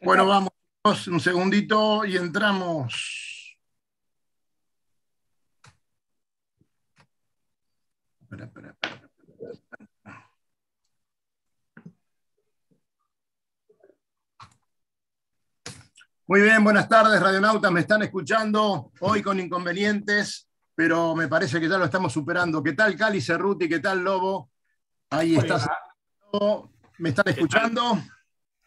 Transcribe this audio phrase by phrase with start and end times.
[0.00, 0.52] Bueno, vamos,
[1.08, 3.58] un segundito y entramos.
[16.26, 21.68] Muy bien, buenas tardes, radionautas, me están escuchando hoy con inconvenientes, pero me parece que
[21.68, 22.62] ya lo estamos superando.
[22.62, 23.68] ¿Qué tal, Cali Cerruti?
[23.68, 24.50] ¿Qué tal, Lobo?
[25.10, 25.66] Ahí estás.
[26.98, 27.98] ¿Me están escuchando?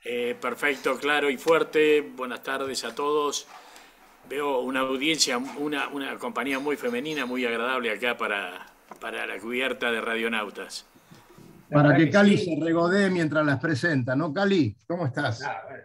[0.04, 2.02] Eh, perfecto, claro y fuerte.
[2.02, 3.48] Buenas tardes a todos.
[4.28, 8.66] Veo una audiencia, una, una compañía muy femenina, muy agradable acá para,
[9.00, 10.88] para la cubierta de radionautas.
[11.70, 14.76] Para que Cali se regodee mientras las presenta, ¿no, Cali?
[14.88, 15.42] ¿Cómo estás?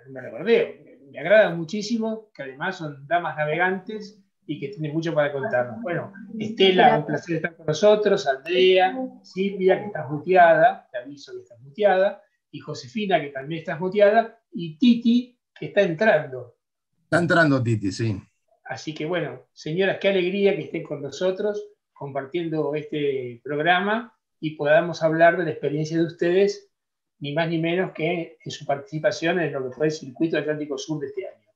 [0.09, 0.75] me regodeo.
[1.13, 5.81] Me agrada muchísimo, que además son damas navegantes y que tienen mucho para contarnos.
[5.83, 11.43] Bueno, Estela, un placer estar con nosotros, Andrea, Silvia, que estás muteada, te aviso que
[11.43, 16.57] estás muteada, y Josefina, que también está muteada, y Titi, que está entrando.
[17.05, 18.21] Está entrando Titi, sí.
[18.65, 25.03] Así que bueno, señoras, qué alegría que estén con nosotros compartiendo este programa y podamos
[25.03, 26.71] hablar de la experiencia de ustedes,
[27.19, 30.77] ni más ni menos que en su participación en lo que fue el Circuito Atlántico
[30.77, 31.49] Sur de este año,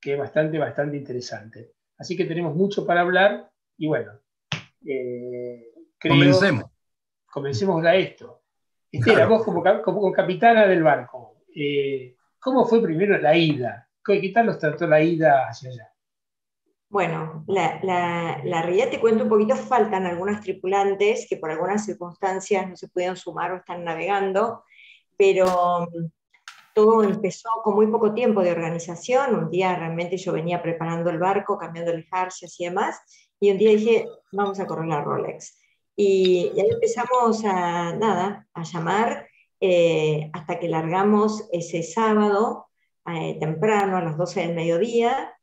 [0.00, 1.72] que es bastante, bastante interesante.
[1.98, 4.12] Así que tenemos mucho para hablar y bueno,
[4.84, 6.64] eh, comencemos.
[7.26, 8.39] Comencemos a esto.
[8.92, 13.88] Estela, vos como, como, capitana del barco, eh, ¿cómo fue primero la ida?
[14.04, 15.92] ¿Qué tal los trató la ida hacia allá?
[16.88, 22.68] Bueno, la, la, realidad te cuento un poquito, faltan algunas tripulantes que por algunas circunstancias
[22.68, 24.64] no se pudieron sumar o están navegando,
[25.16, 26.06] pero mm,
[26.74, 29.36] todo empezó con muy poco tiempo de organización.
[29.36, 33.00] Un día realmente yo venía preparando el barco, cambiando el jarcias y demás,
[33.38, 35.59] y un día dije, vamos a correr la Rolex.
[36.02, 39.28] Y, ahí empezamos a, nada, a llamar
[39.60, 42.68] eh, hasta que largamos ese sábado
[43.04, 45.34] eh, temprano, a las 12 del mediodía,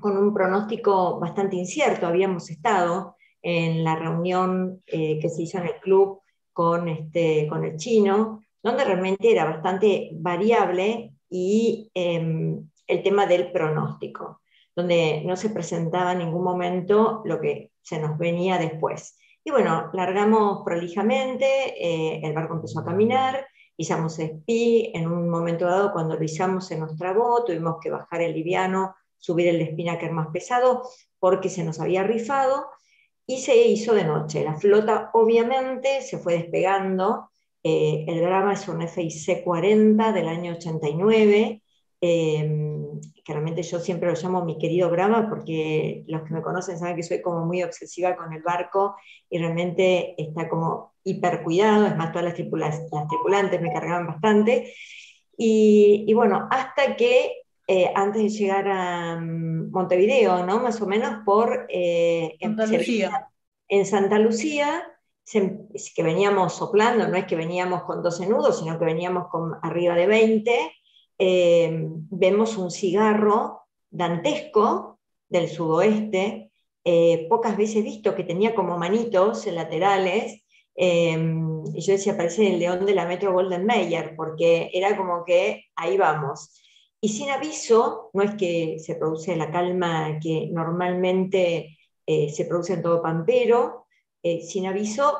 [0.00, 2.08] con un pronóstico bastante incierto.
[2.08, 6.22] Habíamos estado en la reunión eh, que se hizo en el club
[6.52, 13.52] con, este, con el chino, donde realmente era bastante variable y em, el tema del
[13.52, 14.40] pronóstico,
[14.74, 19.16] donde no se presentaba en ningún momento lo que se nos venía después.
[19.44, 21.46] Y bueno, largamos prolijamente,
[21.76, 23.46] eh, el barco empezó a caminar,
[23.76, 28.22] izamos espi, en un momento dado cuando lo izamos en nuestra voz, tuvimos que bajar
[28.22, 30.82] el liviano, subir el spinnaker más pesado,
[31.18, 32.66] porque se nos había rifado,
[33.26, 34.44] y se hizo de noche.
[34.44, 37.30] La flota obviamente se fue despegando,
[37.62, 41.62] eh, el drama es un FIC 40 del año 89,
[42.00, 46.78] Em, que realmente yo siempre lo llamo mi querido Brahma, porque los que me conocen
[46.78, 48.96] saben que soy como muy obsesiva con el barco
[49.30, 54.74] y realmente está como hiper cuidado, es más, todas las, tripulantes me cargaban bastante.
[55.36, 60.60] Y, bueno, hasta que eh, antes de llegar a mm, Montevideo, ¿no?
[60.60, 61.66] Más o menos por...
[61.68, 63.28] Eh, Santa Lucía.
[63.68, 64.86] En Santa Lucía,
[65.32, 69.94] que veníamos soplando, no es que veníamos con 12 nudos, sino que veníamos con arriba
[69.94, 70.72] de 20,
[71.18, 74.98] eh, vemos un cigarro dantesco
[75.28, 76.50] del sudoeste,
[76.84, 80.42] eh, pocas veces visto que tenía como manitos laterales,
[80.76, 81.16] eh,
[81.74, 85.66] y yo decía, parece el león de la Metro Golden Mayer, porque era como que
[85.76, 86.60] ahí vamos.
[87.00, 92.82] Y sin aviso, no es que se produce la calma que normalmente se produce en
[92.82, 93.86] todo Pampero,
[94.22, 95.14] sin aviso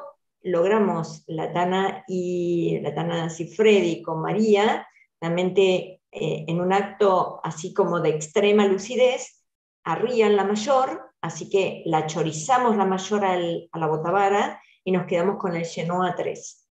[0.45, 4.87] logramos la Tana y la Tana Cifredi con María,
[5.21, 9.45] realmente eh, en un acto así como de extrema lucidez,
[9.85, 15.37] arrían la mayor, así que la chorizamos la mayor a la botavara y nos quedamos
[15.39, 16.69] con el Genoa 3.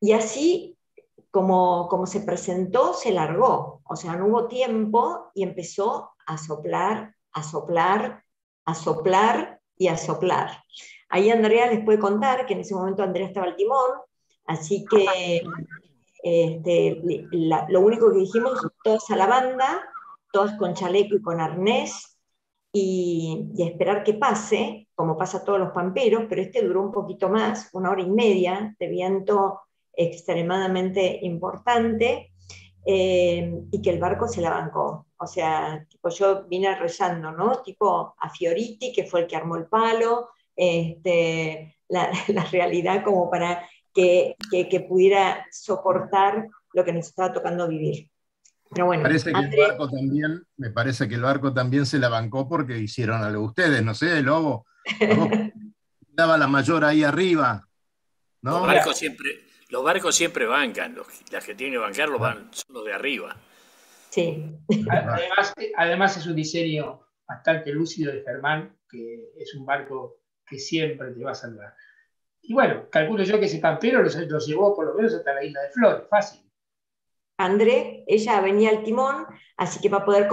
[0.00, 0.78] Y así
[1.30, 7.14] como, como se presentó, se largó, o sea, no hubo tiempo y empezó a soplar,
[7.32, 8.24] a soplar,
[8.64, 10.62] a soplar y a soplar.
[11.08, 13.90] Ahí Andrea les puede contar que en ese momento Andrea estaba al timón,
[14.46, 15.42] así que
[16.26, 17.02] este,
[17.68, 19.82] lo único que dijimos, todas a la banda,
[20.32, 22.18] todas con chaleco y con arnés,
[22.72, 27.68] y, esperar que pase, como pasa todos los pamperos, pero este duró un poquito más,
[27.74, 29.60] una hora y media de viento
[29.92, 32.32] extremadamente importante,
[32.86, 35.06] eh, y que el barco se la bancó.
[35.18, 37.60] O sea, tipo, yo vine rezando, ¿no?
[37.62, 43.30] Tipo a Fioriti, que fue el que armó el palo, este, la, la realidad como
[43.30, 48.10] para que, que, pudiera soportar lo que nos estaba tocando vivir.
[48.70, 52.08] Pero bueno, parece que el barco también, me parece que el barco también se la
[52.08, 54.66] bancó porque hicieron algo ustedes, no sé, Lobo.
[56.08, 57.68] Daba la mayor ahí arriba.
[58.42, 58.58] ¿no?
[58.58, 62.50] Los, barcos siempre, los barcos siempre bancan, los, las que tienen que bancar los van,
[62.52, 63.36] son los de arriba.
[64.10, 64.44] Sí.
[64.90, 71.12] Además, además es un diseño bastante lúcido de Germán, que es un barco que siempre
[71.12, 71.74] te va a salvar.
[72.46, 75.62] Y bueno, calculo yo que ese campero los, llevó por lo menos hasta la isla
[75.62, 76.40] de Flores, fácil.
[77.38, 79.26] André, ella venía al timón,
[79.56, 80.28] así que va a poder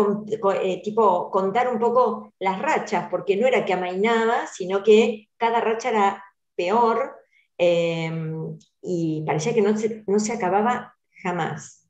[0.62, 5.62] eh, tipo, contar un poco las rachas, porque no era que amainaba, sino que cada
[5.62, 6.24] racha era
[6.56, 7.16] peor
[7.58, 11.88] em, y parecía que no se, no se acababa jamás.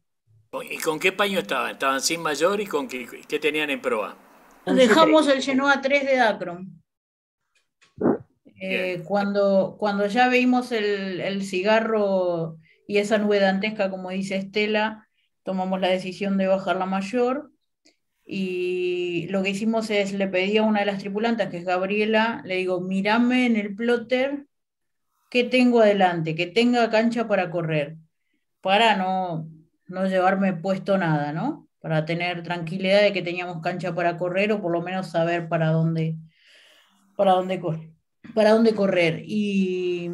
[0.70, 1.72] ¿Y con qué paño estaban?
[1.72, 4.16] ¿Estaban sin mayor y con qué, qué tenían en proa?
[4.66, 6.81] Dejamos el Genoa 3 de Dacron.
[8.64, 15.10] Eh, cuando, cuando ya vimos el, cigarro y esa nube dantesca, como dice Estela,
[15.42, 17.52] tomamos la decisión de bajar la mayor.
[18.24, 22.44] Y lo que hicimos es, le pedí a una de las tripulantes, que es Gabriela,
[22.46, 24.46] le digo, mírame en el plotter
[25.32, 27.98] que tengo adelante, que tenga cancha para correr,
[28.62, 29.50] para no,
[29.88, 31.68] no llevarme puesto nada, ¿no?
[31.80, 35.72] Para tener tranquilidad de que teníamos cancha para correr o por lo menos saber para
[35.72, 36.16] dónde,
[37.16, 37.92] para dónde correr
[38.34, 39.24] para dónde correr.
[39.26, 40.10] Y,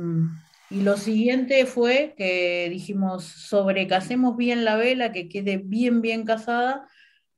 [0.69, 6.87] lo siguiente fue que dijimos, sobrecasemos bien la vela, que quede bien, bien casada,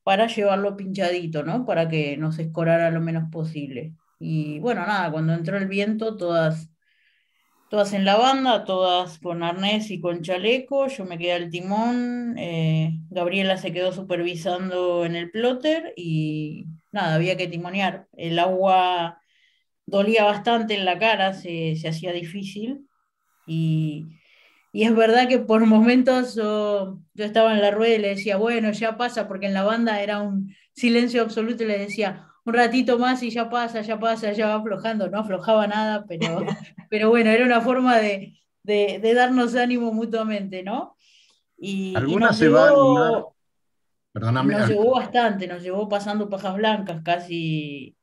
[0.03, 1.63] para llevarlo pinchadito, ¿no?
[1.65, 3.93] Para que nos escorara lo menos posible.
[4.19, 6.71] Y bueno, nada, cuando entró el viento, todas,
[7.69, 12.35] todas en la banda, todas con arnés y con chaleco, yo me quedé al timón,
[12.37, 18.07] eh, Gabriela se quedó supervisando en el plotter y nada, había que timonear.
[18.13, 19.21] El agua
[19.89, 22.87] dolía bastante en la cara, se, hacía difícil.
[23.45, 24.07] Y,
[24.71, 28.97] es verdad que por momentos yo, estaba en la rueda y le decía, bueno, ya
[28.97, 33.23] pasa, porque en la banda era un silencio absoluto y le decía, un ratito más
[33.23, 35.09] y ya pasa, ya pasa, ya va aflojando.
[35.09, 36.45] No aflojaba nada, pero,
[36.89, 40.95] pero bueno, era una forma de, darnos ánimo mutuamente, ¿no?
[41.57, 43.25] Y, ¿Alguna se va
[44.11, 44.55] Perdóname.
[44.55, 47.95] Nos llevó bastante, nos llevó pasando pajas blancas casi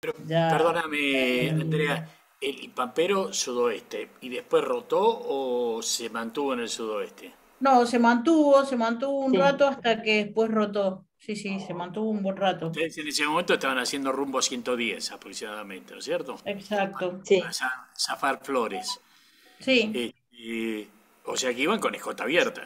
[0.00, 2.08] perdóname, Andrea,
[2.40, 7.32] ¿el pampero sudoeste y después rotó o se mantuvo en el sudoeste?
[7.60, 11.04] No, se mantuvo, se mantuvo un rato hasta que después rotó.
[11.18, 12.68] Sí, sí, se mantuvo un buen rato.
[12.68, 16.38] Ustedes en ese momento estaban haciendo rumbo 110 aproximadamente, ¿no es cierto?
[16.46, 17.20] Exacto.
[17.24, 17.42] Sí.
[17.94, 18.98] zafar flores.
[19.58, 20.14] Sí.
[20.32, 20.88] Eh,
[21.26, 22.62] o sea que iban con escota abierta.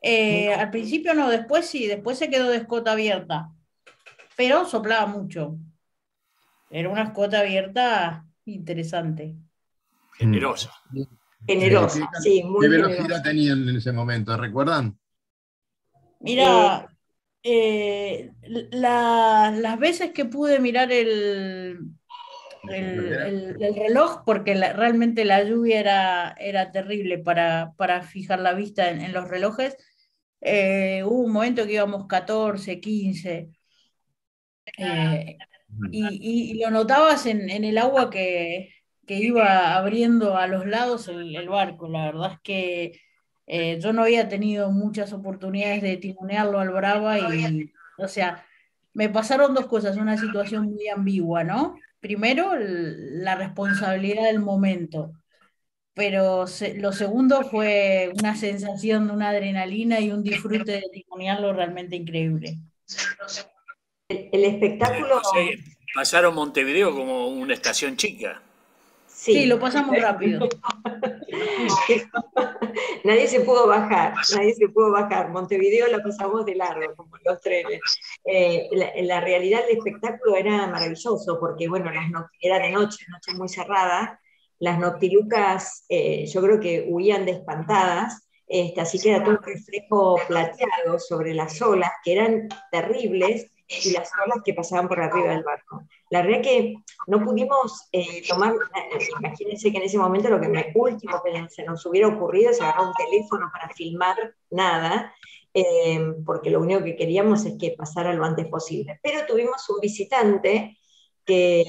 [0.00, 3.50] Eh, al principio no, después sí, después se quedó de escota abierta.
[4.36, 5.56] Pero soplaba mucho.
[6.74, 9.36] Era una escota abierta interesante.
[10.14, 10.72] Generosa.
[11.46, 14.36] Generosa, sí, muy ¿Qué velocidad tenían en ese momento?
[14.36, 14.98] ¿Recuerdan?
[16.18, 16.88] Mira,
[17.44, 18.32] eh,
[18.72, 21.78] las veces que pude mirar el,
[22.68, 29.28] el, reloj, porque realmente la lluvia era, era terrible para, fijar la vista en, los
[29.28, 29.76] relojes,
[30.40, 33.50] eh, hubo un momento que íbamos 14, 15.
[34.76, 35.38] Eh,
[35.90, 38.70] y, lo notabas en, el agua que,
[39.06, 41.88] iba abriendo a los lados el, barco.
[41.88, 43.00] La verdad es que
[43.46, 48.44] eh, yo no había tenido muchas oportunidades de timonearlo al Brava y, o sea,
[48.92, 51.76] me pasaron dos cosas, una situación muy ambigua, ¿no?
[52.00, 55.12] Primero, la responsabilidad del momento,
[55.94, 56.44] pero
[56.76, 62.58] lo segundo fue una sensación de una adrenalina y un disfrute de timonearlo realmente increíble.
[64.08, 65.22] El, espectáculo.
[65.94, 68.42] pasaron Montevideo como una estación chica.
[69.06, 70.46] Sí, lo pasamos rápido.
[73.04, 75.30] nadie se pudo bajar, nadie se pudo bajar.
[75.30, 77.80] Montevideo lo pasamos de largo, como los trenes.
[78.26, 78.68] Eh,
[79.04, 81.90] la, realidad del espectáculo era maravilloso, porque bueno,
[82.40, 84.20] era de noche, noche muy cerrada.
[84.58, 89.42] Las noctilucas eh, yo creo que huían de espantadas, este, así que era todo un
[89.42, 95.30] reflejo plateado sobre las olas, que eran terribles, y las olas que pasaban por arriba
[95.30, 95.82] del barco.
[96.10, 96.74] La verdad que
[97.06, 101.48] no pudimos eh, tomar, eh, imagínense que en ese momento lo que me, último que
[101.48, 105.14] se nos hubiera ocurrido es agarrar un teléfono para filmar nada,
[105.54, 109.00] eh, porque lo único que queríamos es que pasara lo antes posible.
[109.02, 110.78] Pero tuvimos un visitante
[111.24, 111.64] que,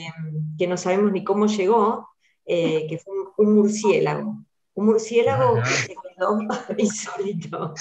[0.58, 2.10] que no sabemos ni cómo llegó,
[2.46, 6.40] que fue un murciélago un murciélago que se quedó
[6.78, 7.74] insólito,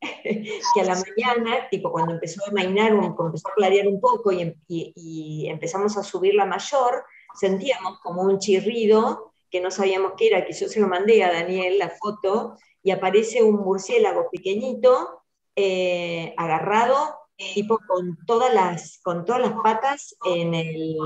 [0.22, 4.54] que a la mañana, tipo cuando empezó a mainar, empezó a clarear un poco y,
[4.68, 10.44] y, empezamos a subir la mayor, sentíamos como un chirrido que no sabíamos qué era,
[10.44, 15.22] que yo se lo mandé a Daniel la foto, y aparece un murciélago pequeñito,
[15.56, 20.96] eh, agarrado, tipo con todas las, con todas las patas en, el,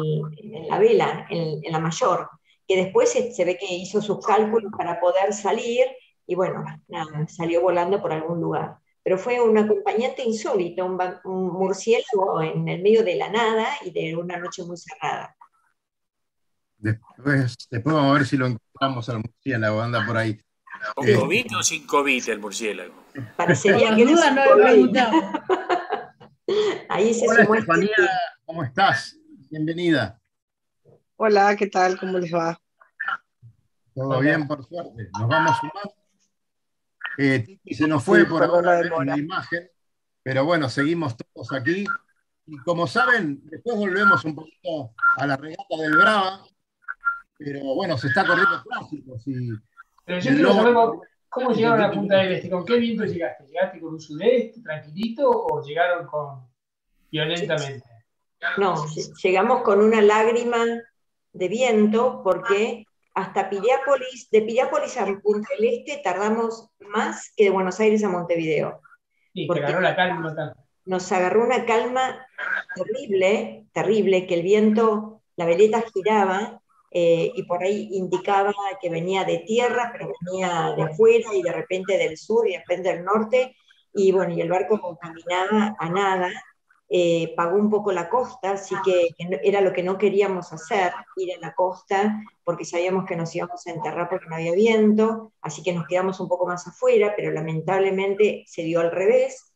[0.42, 2.28] en la vela, en, en la mayor
[2.66, 5.86] que después se, ve que hizo sus cálculos para poder salir
[6.32, 8.78] y bueno, nada, salió volando por algún lugar.
[9.04, 10.96] pero fue un acompañante insólito, un,
[11.52, 15.36] murciélago en el medio de la nada y de una noche muy cerrada.
[16.78, 20.40] Después, después vamos a ver si lo encontramos al murciélago, anda por ahí.
[20.94, 22.94] ¿Con eh, COVID o sin COVID el murciélago?
[23.36, 24.64] Parecería que duda no lo
[26.88, 27.90] Ahí se Hola, Estefanía,
[28.46, 29.18] ¿cómo estás?
[29.50, 30.18] Bienvenida.
[31.16, 31.98] Hola, ¿qué tal?
[31.98, 32.58] ¿Cómo les va?
[33.94, 35.10] Todo bien, por suerte.
[35.18, 36.01] Nos vamos sumando.
[37.18, 39.70] Eh, se nos fue por ahora la imagen,
[40.22, 41.84] pero bueno, seguimos todos aquí.
[42.46, 46.44] Y como saben, después volvemos un poquito a la regata del Brava,
[47.38, 49.26] pero bueno, se está corriendo clásicos.
[49.26, 49.50] Y,
[50.04, 50.74] pero yo quiero saber
[51.28, 53.46] cómo llegaron a la Punta del Este, ¿con qué viento llegaste?
[53.46, 56.48] ¿Llegaste con un sudeste, tranquilito, o llegaron con
[57.10, 57.84] violentamente?
[58.58, 58.74] No,
[59.22, 60.64] llegamos con una lágrima
[61.32, 67.50] de viento porque hasta Piriápolis, de Piriápolis a Punta del Este tardamos más que de
[67.50, 68.80] Buenos Aires a Montevideo.
[69.34, 70.54] Y agarró la calma
[70.84, 72.26] Nos agarró una calma
[72.74, 79.24] terrible, terrible, que el viento, la veleta giraba eh, y por ahí indicaba que venía
[79.24, 83.04] de tierra, pero venía de afuera y de repente del sur y de repente del
[83.04, 83.56] norte.
[83.94, 86.30] Y bueno, y el barco caminaba a nada
[86.94, 91.34] eh, pagó un poco la costa, así que era lo que no queríamos hacer, ir
[91.34, 95.62] a la costa, porque sabíamos que nos íbamos a enterrar porque no había viento, así
[95.62, 99.54] que nos quedamos un poco más afuera, pero lamentablemente se dio al revés.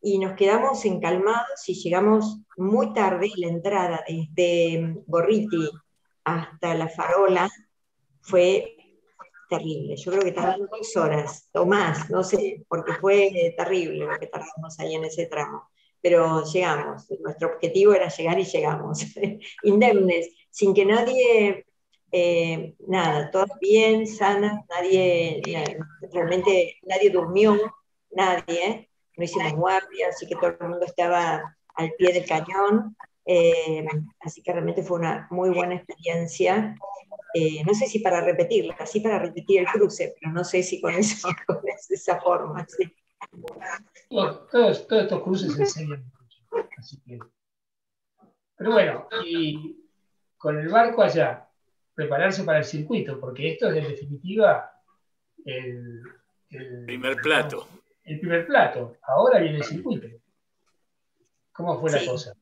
[0.00, 5.68] Y nos quedamos encalmados y llegamos muy tarde la entrada desde Gorriti
[6.22, 7.50] hasta la farola
[8.20, 8.76] fue
[9.50, 9.96] terrible.
[9.96, 14.28] Yo creo que tardamos dos horas o más, no sé, porque fue terrible lo que
[14.28, 15.68] tardamos ahí en ese tramo
[16.00, 17.10] pero llegamos.
[17.20, 19.04] Nuestro objetivo era llegar y llegamos,
[19.62, 21.66] indemnes, sin que nadie,
[22.12, 25.78] eh, nada, todo bien, sana, nadie, eh,
[26.12, 27.58] realmente nadie durmió,
[28.10, 33.84] nadie, no hicimos guardia, así que todo el mundo estaba al pie del cañón, eh,
[34.20, 36.76] así que realmente fue una muy buena experiencia.
[37.66, 40.94] no sé si para repetirla, así para repetir el cruce, pero no sé si con,
[40.94, 42.66] eso, con esa forma.
[42.66, 42.90] Sí.
[44.08, 46.68] Todos, estos cruces se enseñan mucho.
[46.78, 47.18] Así que...
[48.56, 49.84] Pero bueno, y
[50.38, 51.48] con el barco allá,
[51.94, 54.70] prepararse para el circuito, porque esto es en definitiva
[55.44, 56.02] el,
[56.86, 57.68] primer plato.
[58.04, 58.96] El primer plato.
[59.02, 60.08] Ahora viene el circuito.
[61.52, 62.32] ¿Cómo fue la cosa?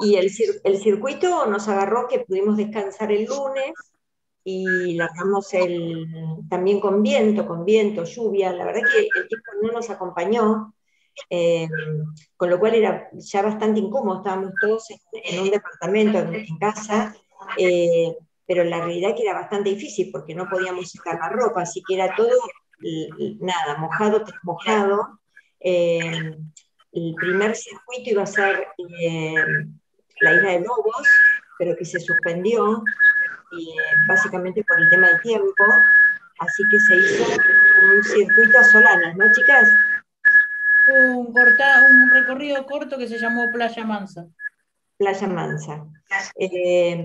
[0.00, 0.30] Y el,
[0.64, 3.72] el, circuito nos agarró que pudimos descansar el lunes
[4.48, 6.06] y largamos el,
[6.48, 8.52] también con viento, con viento, lluvia.
[8.52, 10.72] La verdad que el tiempo no nos acompañó,
[11.28, 11.66] eh,
[12.36, 14.18] con lo cual era ya bastante incómodo.
[14.18, 17.16] Estábamos todos en, un departamento, en, casa,
[17.58, 21.82] eh, pero la realidad que era bastante difícil porque no podíamos sacar la ropa, así
[21.82, 22.38] que era todo
[23.40, 25.18] nada, mojado, mojado.
[25.58, 26.36] Eh,
[26.92, 28.68] el primer circuito iba a ser
[30.20, 31.08] la isla de Lobos,
[31.58, 32.84] pero que se suspendió
[34.08, 35.64] básicamente por el tema del tiempo,
[36.38, 37.24] así que se hizo
[37.94, 39.68] un circuito a Solanas, ¿no, chicas?
[40.88, 44.26] Un, un recorrido corto que se llamó Playa Mansa.
[44.98, 45.86] Playa Mansa.
[46.36, 47.04] Eh,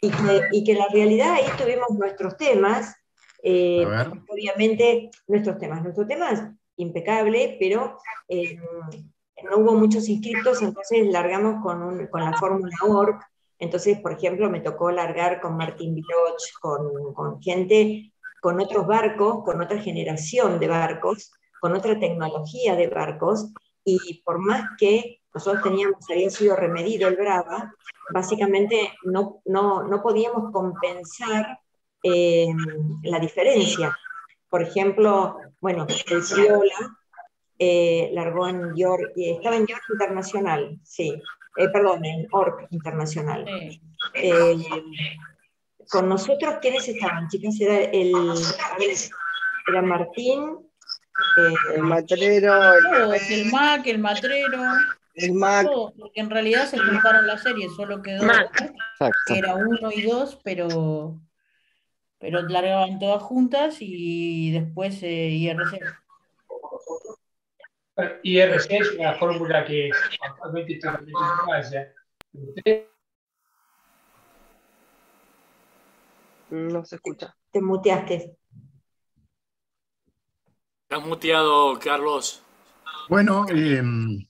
[0.00, 2.94] y, que, la realidad ahí tuvimos nuestros temas,
[3.42, 3.86] eh,
[4.28, 6.42] obviamente nuestros temas, nuestros temas
[6.76, 8.56] impecable, pero eh,
[9.44, 13.20] no hubo muchos inscritos, entonces largamos con, con la Fórmula ORC,
[13.58, 19.60] entonces, por ejemplo, me tocó largar con Martín Viloch, con, gente, con otros barcos, con
[19.60, 23.52] otra generación de barcos, con otra tecnología de barcos,
[23.84, 27.74] y por más que nosotros teníamos, había sido remedido el Brava,
[28.12, 31.58] básicamente no, no, podíamos compensar
[32.02, 32.48] eh,
[33.02, 33.96] la diferencia.
[34.48, 36.96] Por ejemplo, bueno, el Ciola
[37.58, 41.20] eh, largó en York, estaba en York Internacional, sí,
[41.58, 43.44] eh, perdón, en ORC Internacional.
[44.14, 44.56] Eh,
[45.90, 47.60] con nosotros, ¿quiénes estaban, chicas?
[47.60, 48.12] Era el,
[49.66, 50.56] era Martín,
[51.36, 52.74] eh, el matrero,
[53.28, 54.62] el, Mac, el matrero.
[55.14, 55.66] El Mac.
[55.98, 58.24] porque en realidad se juntaron la serie, solo quedó
[59.26, 61.20] que era uno y dos, pero
[62.20, 65.80] pero largaban todas juntas y después IRC.
[68.22, 69.90] IRC es una fórmula que
[70.20, 71.00] actualmente está
[76.50, 77.36] en No se escucha.
[77.50, 78.36] Te muteaste.
[80.82, 82.42] Estás muteado, Carlos.
[83.08, 84.26] Bueno, em,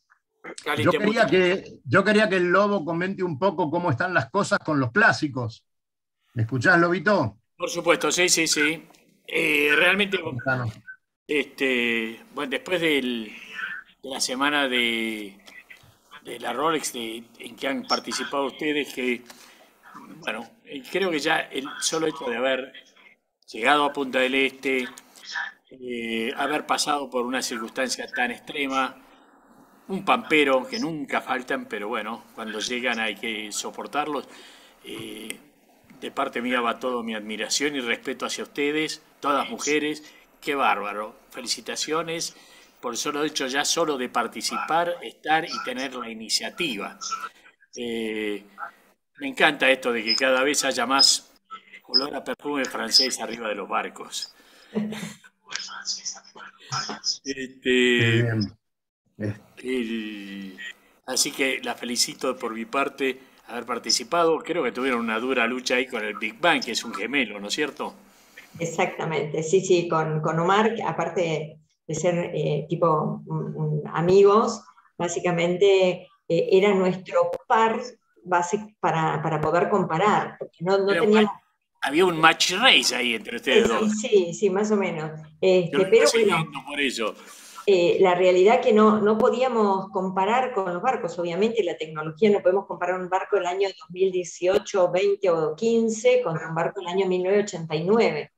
[0.78, 4.58] yo, quería que, yo quería que el Lobo comente un poco cómo están las cosas
[4.60, 5.64] con los clásicos.
[6.34, 7.38] ¿Me escuchás, Lobito?
[7.56, 8.88] Por supuesto, sí, sí, sí.
[9.26, 10.18] Eh, realmente
[11.26, 13.30] Este, bueno, después del,
[14.02, 15.38] de la semana de,
[16.40, 19.22] la Rolex de- en que han participado ustedes, que,
[20.20, 22.72] bueno, eh, creo que ya el solo hecho de haber
[23.52, 24.88] llegado a Punta del Este,
[25.70, 28.96] eh, haber pasado por una circunstancia tan extrema,
[29.88, 34.28] un pampero que nunca faltan, pero bueno, cuando llegan hay que soportarlos.
[34.84, 35.38] Eh,
[36.00, 40.04] de parte mía va todo mi admiración y respeto hacia ustedes, todas mujeres.
[40.40, 41.16] Qué bárbaro.
[41.30, 42.36] Felicitaciones
[42.80, 46.98] por el solo hecho ya solo de participar, estar y tener la iniciativa.
[47.76, 48.44] Eh,
[49.18, 51.30] me encanta esto de que cada vez haya más
[51.88, 54.34] olor a perfume francés arriba de los barcos.
[57.24, 58.24] Este,
[59.62, 60.58] el-
[61.06, 63.18] así que la felicito por mi parte
[63.48, 64.38] haber participado.
[64.38, 67.40] Creo que tuvieron una dura lucha ahí con el Big Bang, que es un gemelo,
[67.40, 67.94] ¿no es cierto?
[68.58, 73.22] Exactamente, sí, sí, con, con Omar, que aparte de ser eh, tipo
[73.92, 74.62] amigos,
[74.96, 77.80] básicamente eh, era nuestro par
[78.22, 81.32] base para, para poder comparar, porque no, no teníamos...
[81.80, 83.90] Había un match race ahí entre ustedes dos.
[84.00, 85.12] Sí, sí, más o menos.
[85.40, 87.14] Este, pero bueno, siguiendo por eso.
[87.66, 92.40] eh, la realidad que no, no podíamos comparar con los barcos, obviamente la tecnología no
[92.42, 97.06] podemos comparar un barco del año 2018, 20 o 15 con un barco del año
[97.06, 98.32] 1989,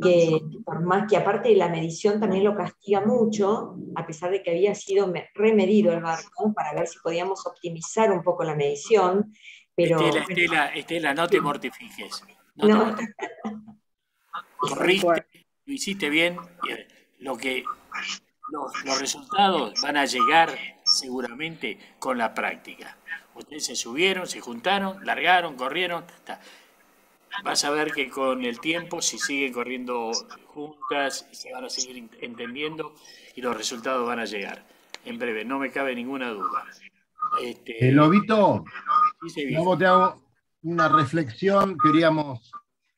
[0.00, 4.50] que por más que aparte la medición también lo castiga mucho, a pesar de que
[4.50, 9.32] había sido me- remedido el barco para ver si podíamos optimizar un poco la medición,
[9.74, 12.22] pero Estela, Estela, Estela, no te mortifiques.
[12.54, 13.16] No, te no, mortifiques.
[14.56, 15.26] Corriste,
[15.66, 16.38] lo hiciste bien.
[17.18, 17.64] Lo que,
[18.50, 20.50] los, los resultados van a llegar
[20.84, 22.96] seguramente con la práctica.
[23.34, 26.04] Ustedes se subieron, se juntaron, largaron, corrieron.
[26.24, 26.40] ta.
[27.42, 30.12] Vas a ver que con el tiempo, si siguen corriendo
[30.46, 32.94] juntas, se van a seguir ent- entendiendo
[33.34, 34.64] y los resultados van a llegar.
[35.04, 36.64] En breve, no me cabe ninguna duda.
[37.42, 38.64] Este, eh, Lobito,
[39.50, 40.22] luego te hago
[40.62, 41.76] una reflexión.
[41.78, 42.52] Queríamos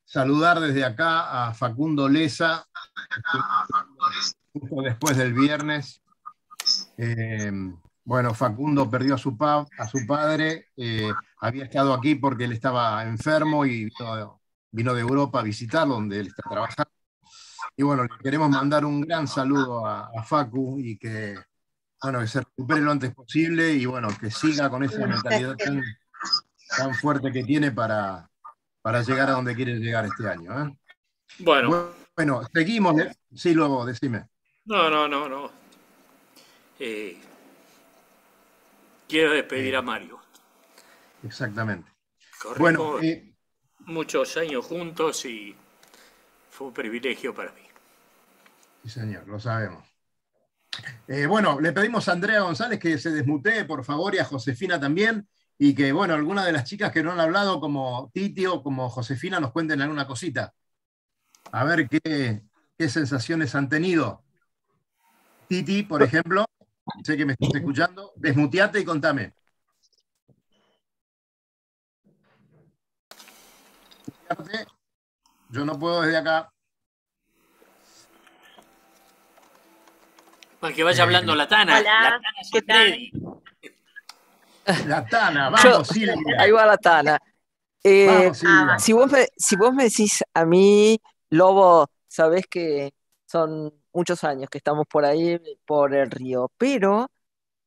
[0.05, 2.66] saludar desde acá a Facundo Leza,
[4.53, 6.03] justo después del viernes.
[6.99, 7.51] Eh,
[8.07, 12.53] bueno, Facundo perdió a su, pa- a su padre, eh, había estado aquí porque él
[12.53, 14.40] estaba enfermo y vino,
[14.71, 16.90] vino de Europa a visitarlo, donde él está trabajando.
[17.77, 21.35] Y bueno, le queremos mandar un gran saludo a, a Facu y que,
[22.01, 25.83] bueno, que se recupere lo antes posible y bueno, que siga con esa mentalidad tan,
[26.79, 28.31] tan fuerte que tiene para,
[28.83, 30.64] para llegar a donde quiere llegar este año.
[30.64, 30.79] ¿eh?
[31.40, 32.99] Bueno, Bueno, seguimos.
[33.01, 33.12] ¿eh?
[33.35, 34.29] Sí, luego, decime.
[34.64, 35.51] no, no, no, no.
[36.79, 37.19] Eh,
[39.09, 40.21] quiero despedir a Mario.
[41.23, 41.92] Exactamente.
[42.38, 43.35] Corrimos Bueno, eh,
[43.81, 45.57] muchos años juntos y
[46.51, 47.62] fue un privilegio para mí.
[48.83, 49.85] sí, señor, lo sabemos.
[51.07, 54.79] Eh, bueno, le pedimos a Andrea González que se desmutee, por favor, y a Josefina
[54.81, 58.62] también, y que, bueno, algunas de las chicas que no han hablado, como Titi o
[58.62, 60.53] como Josefina, nos cuenten alguna cosita.
[61.53, 62.42] A ver qué,
[62.79, 64.25] qué sensaciones han tenido.
[65.49, 66.45] Titi, por ejemplo,
[67.05, 69.33] sé que me estás escuchando, desmuteate y contame.
[75.51, 76.51] Yo no puedo desde acá.
[80.61, 81.79] Para que vaya hablando la Tana.
[81.79, 82.22] Hola, la Tana
[82.53, 83.11] ¿qué tal?
[84.88, 86.16] La Tana, Yo- vamos, Silvia.
[86.40, 87.18] Ahí va la Tana.
[87.85, 92.92] Eh, Vamos, ah, si, vos me, si vos me decís a mí, Lobo, sabés que
[93.27, 97.11] son muchos años que estamos por ahí, por el río, pero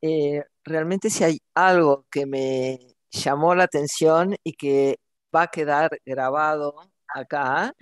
[0.01, 2.79] eh, realmente si hay algo que me
[3.11, 4.99] llamó la atención y que
[5.35, 6.75] va a quedar grabado
[7.07, 7.73] acá,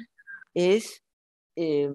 [0.53, 1.03] es
[1.55, 1.93] eh,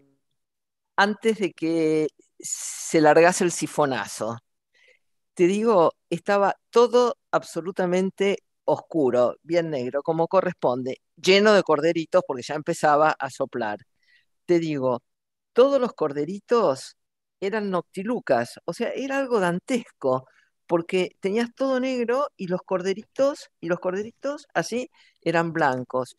[0.97, 4.39] antes de que se largase el sifonazo.
[5.35, 12.55] Te digo, estaba todo absolutamente oscuro, bien negro, como corresponde, lleno de corderitos porque ya
[12.55, 13.79] empezaba a soplar.
[14.47, 15.03] Te digo,
[15.53, 16.97] todos los corderitos
[17.41, 20.27] eran noctilucas, o sea, era algo dantesco,
[20.67, 26.17] porque tenías todo negro y los corderitos, y los corderitos así eran blancos.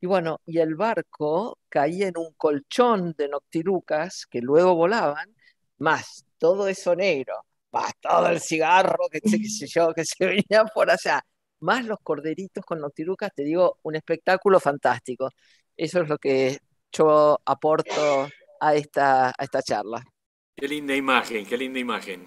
[0.00, 5.34] Y bueno, y el barco caía en un colchón de noctilucas que luego volaban,
[5.78, 7.34] más todo eso negro,
[7.72, 11.24] más todo el cigarro que, qué sé yo, que se venía por allá,
[11.60, 15.30] más los corderitos con noctilucas, te digo, un espectáculo fantástico.
[15.76, 16.58] Eso es lo que
[16.92, 18.28] yo aporto
[18.60, 20.02] a esta, a esta charla.
[20.56, 22.26] Qué linda imagen, qué linda imagen.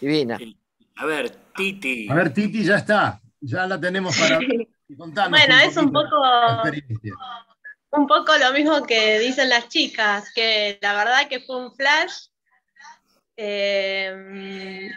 [0.00, 0.38] Divina.
[0.96, 2.08] A ver, Titi.
[2.10, 3.20] A ver, Titi, ya está.
[3.40, 4.38] Ya la tenemos para
[4.98, 6.16] contarnos Bueno, es un poco,
[7.92, 12.28] un poco lo mismo que dicen las chicas, que la verdad que fue un flash
[13.36, 14.90] Eh,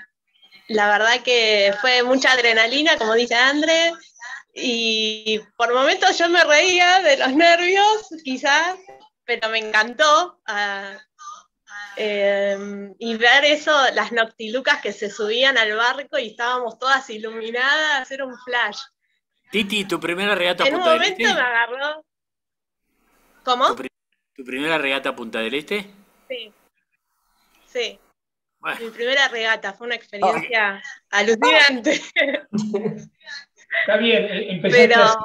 [0.67, 3.93] la verdad que fue mucha adrenalina, como dice André,
[4.53, 8.77] y por momentos yo me reía de los nervios, quizás,
[9.25, 10.41] pero me encantó.
[10.45, 10.97] Ah,
[11.97, 12.57] eh,
[12.99, 18.25] y ver eso, las noctilucas que se subían al barco y estábamos todas iluminadas, era
[18.25, 18.79] un flash.
[19.51, 21.33] Titi, ¿tu primera regata En un Punta del momento Este?
[21.36, 22.05] me agarró.
[23.43, 23.67] ¿Cómo?
[23.67, 23.89] ¿Tu, pri-
[24.36, 25.86] tu primera regata Punta del Este?
[26.27, 26.51] Sí.
[27.67, 27.99] Sí.
[28.59, 32.01] Bueno, Mi primera regata fue una experiencia alucinante.
[32.51, 35.17] Está bien, eh, empezaste Pero así.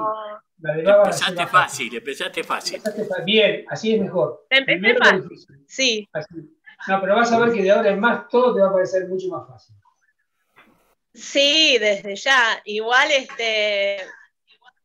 [0.60, 2.82] La de Baba empezaste fácil, empezaste fácil.
[3.24, 4.46] Bien, así es mejor.
[4.50, 5.64] Empecé fácil.
[5.66, 6.34] sí, así.
[6.86, 9.08] No, pero vas a ver que de ahora en más todo te va a parecer
[9.08, 9.74] mucho más fácil.
[11.12, 12.60] sí, desde ya.
[12.64, 13.98] Igual este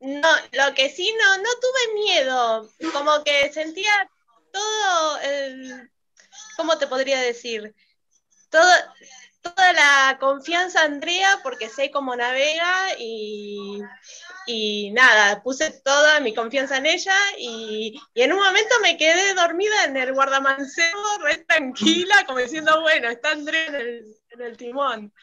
[0.03, 4.09] no, lo que sí no, no tuve miedo, como que sentía
[4.51, 5.89] todo el,
[6.57, 7.73] ¿cómo te podría decir?
[8.49, 8.69] Todo,
[9.43, 13.81] toda la confianza a Andrea porque sé cómo navega y,
[14.47, 19.33] y nada, puse toda mi confianza en ella y, y en un momento me quedé
[19.35, 24.57] dormida en el guardamancebo, re tranquila, como diciendo, bueno, está Andrea en el, en el
[24.57, 25.13] timón.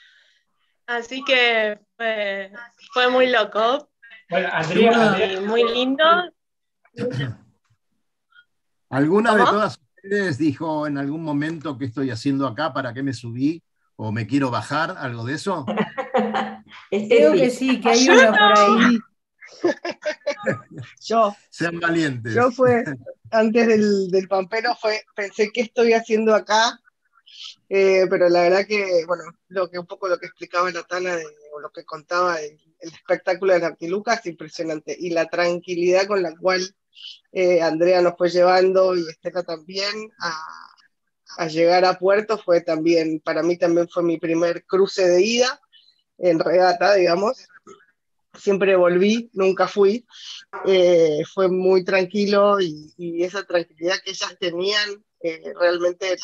[0.86, 2.52] Así que fue,
[2.92, 3.90] fue muy loco
[4.28, 6.04] Bueno, Andrea, y Andrea, muy lindo.
[8.90, 13.12] ¿Alguna de todas ustedes dijo en algún momento qué estoy haciendo acá, para qué me
[13.12, 13.62] subí
[14.02, 15.66] o me quiero bajar, algo de eso?
[16.90, 18.98] Creo que sí, que hay una por ahí.
[21.04, 22.34] Yo, Sean valientes.
[22.34, 22.84] yo fue,
[23.30, 26.80] antes del, del pampero, fue, pensé, ¿qué estoy haciendo acá?
[27.68, 31.26] Eh, pero la verdad que, bueno, lo que un poco lo que explicaba Natana, de-
[31.52, 34.96] o lo que contaba el, el espectáculo de Nartiluca es impresionante.
[34.98, 36.62] Y la tranquilidad con la cual
[37.32, 40.32] eh, Andrea nos fue llevando y Estela también a,
[41.38, 45.60] a llegar a puerto fue también, para mí también fue mi primer cruce de ida
[46.18, 47.46] en regata, digamos.
[48.38, 50.06] Siempre volví, nunca fui.
[50.66, 56.16] Eh, fue muy tranquilo y, y esa tranquilidad que ellas tenían eh, realmente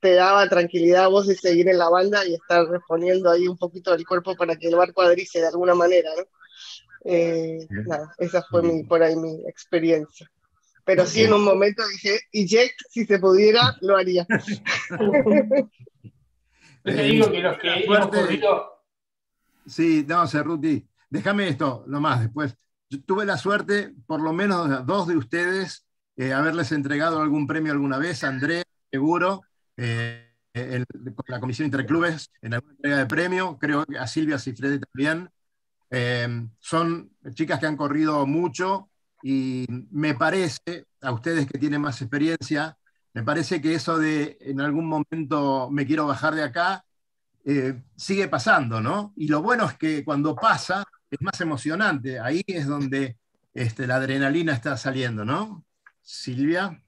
[0.00, 3.58] te daba tranquilidad a vos de seguir en la banda y estar reponiendo ahí un
[3.58, 6.24] poquito del cuerpo para que el barco adrice de alguna manera, ¿no?
[7.04, 10.30] Eh, nada, esa fue mi, por ahí mi experiencia.
[10.84, 14.26] Pero sí en un momento dije, y Jack, si se pudiera, lo haría.
[14.98, 15.12] yo
[16.84, 18.20] te digo que los que hemos fuerte.
[18.20, 18.66] corrido,
[19.66, 22.56] Sí, no, Cerruti, déjame esto nomás después.
[22.88, 27.46] Yo tuve la suerte, por lo menos a dos de ustedes, eh, haberles entregado algún
[27.46, 29.42] premio alguna vez, André, seguro,
[29.76, 34.38] eh, el- con la Comisión Interclubes en alguna entrega de premio, creo que a Silvia
[34.38, 35.30] Cifredi también.
[35.90, 38.89] Eh, son chicas que han corrido mucho
[39.22, 42.76] y me parece, a ustedes que tienen más experiencia,
[43.12, 46.84] me parece que eso de en algún momento me quiero bajar de acá,
[47.44, 49.12] eh, sigue pasando, ¿no?
[49.16, 53.16] Y lo bueno es que cuando pasa es más emocionante, ahí es donde
[53.54, 55.64] este, la adrenalina está saliendo, ¿no?
[56.02, 56.82] Silvia.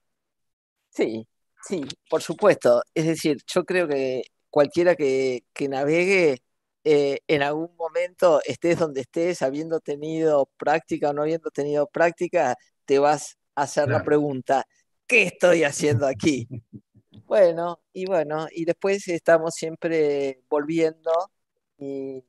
[0.89, 1.27] Sí,
[1.61, 2.83] sí, por supuesto.
[2.93, 6.42] Es decir, yo creo que cualquiera que, que navegue
[6.83, 12.57] eh, en algún momento, estés donde estés, habiendo tenido práctica o no habiendo tenido práctica,
[12.85, 14.65] te vas a hacer la pregunta,
[15.07, 16.47] ¿qué estoy haciendo aquí?
[17.25, 21.11] Bueno, y bueno, y después estamos siempre volviendo
[21.77, 22.23] y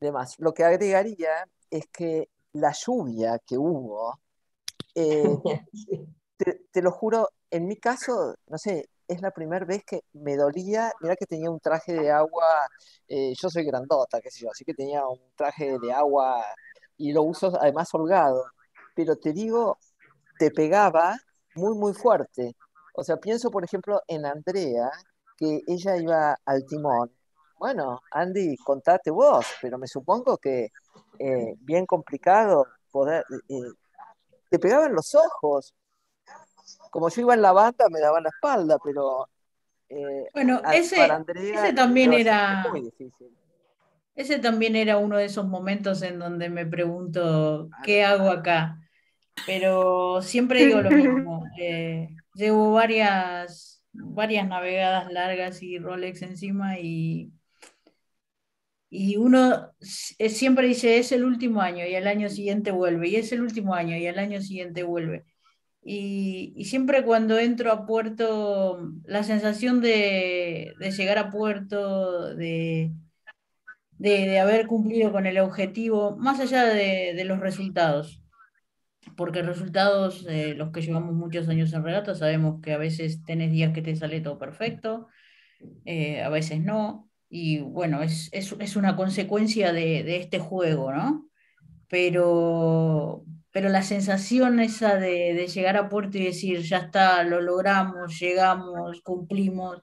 [0.00, 0.34] demás.
[0.38, 4.18] Lo que agregaría es que la lluvia que hubo,
[4.94, 5.22] eh,
[6.36, 10.36] te, te lo juro, en mi caso, no sé, es la primera vez que me
[10.36, 12.44] dolía, mira que tenía un traje de agua,
[13.08, 16.44] eh, yo soy grandota, yo, así que tenía un traje de agua
[16.96, 18.44] y lo uso además holgado,
[18.94, 19.78] pero te digo,
[20.38, 21.16] te pegaba
[21.54, 22.54] muy, muy fuerte.
[22.94, 24.90] O sea, pienso, por ejemplo, en Andrea,
[25.36, 27.10] que ella iba al timón.
[27.58, 30.70] Bueno, Andy, contate vos, pero me supongo que
[31.18, 33.24] eh, bien complicado poder...
[33.48, 33.72] eh,
[34.50, 35.74] te pegaban los ojos.
[36.90, 39.28] Como yo iba en la banda, me daban la espalda, pero
[39.90, 43.36] eh, Bueno, a- ese, Andrea ese también era, muy difícil.
[44.14, 48.78] ese también era uno de esos momentos en donde me pregunto, ¿qué hago acá?
[49.44, 51.52] Pero siempre digo lo mismo.
[51.60, 57.32] eh, llevo varias, varias navegadas largas y Rolex encima y,
[58.90, 63.32] y uno siempre dice, es el último año y al año siguiente vuelve, y es
[63.32, 65.24] el último año y al año siguiente vuelve.
[65.90, 72.92] Y, y siempre cuando entro a puerto, la sensación de, de llegar a puerto, de,
[73.92, 78.22] de, de haber cumplido con el objetivo, más allá de, los resultados,
[79.16, 83.50] porque resultados, eh, los que llevamos muchos años en regata, sabemos que a veces tenés
[83.50, 85.08] días que te sale todo perfecto,
[86.22, 91.30] a veces no, y bueno, es, una consecuencia de, este juego, ¿no?
[91.88, 98.18] Pero, pero la sensación esa de, llegar a puerto y decir, ya está, lo logramos,
[98.20, 99.80] llegamos, cumplimos,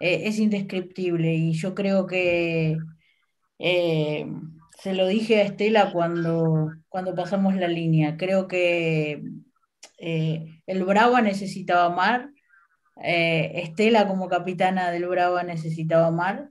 [0.00, 2.78] es indescriptible y yo creo que
[4.80, 8.16] se lo dije a Estela cuando, cuando pasamos la línea.
[8.16, 9.22] Creo que
[9.98, 12.30] eh, el Brava necesitaba mar,
[13.02, 16.50] eh, Estela como capitana del Brava necesitaba mar.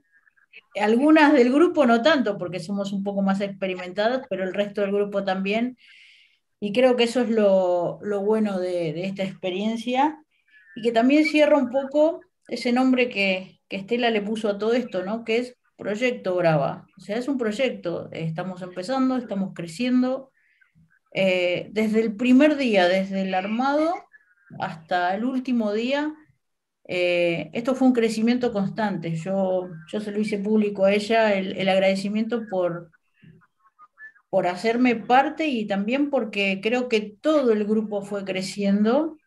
[0.80, 4.92] Algunas del grupo no tanto, porque somos un poco más experimentadas, pero el resto del
[4.92, 5.76] grupo también.
[6.60, 10.22] Y creo que eso es lo, bueno de, de, esta experiencia
[10.76, 14.74] y que también cierra un poco ese nombre que, que Estela le puso a todo
[14.74, 15.24] esto, ¿no?
[15.24, 16.86] que es Proyecto Brava.
[16.98, 20.30] O sea, es un proyecto, estamos empezando, estamos creciendo.
[21.14, 23.94] Eh, desde el primer día, desde el armado
[24.58, 26.14] hasta el último día,
[26.86, 29.14] eh, esto fue un crecimiento constante.
[29.16, 32.90] Yo, yo se lo hice público a ella, el, agradecimiento por,
[34.30, 39.18] por hacerme parte y también porque creo que todo el grupo fue creciendo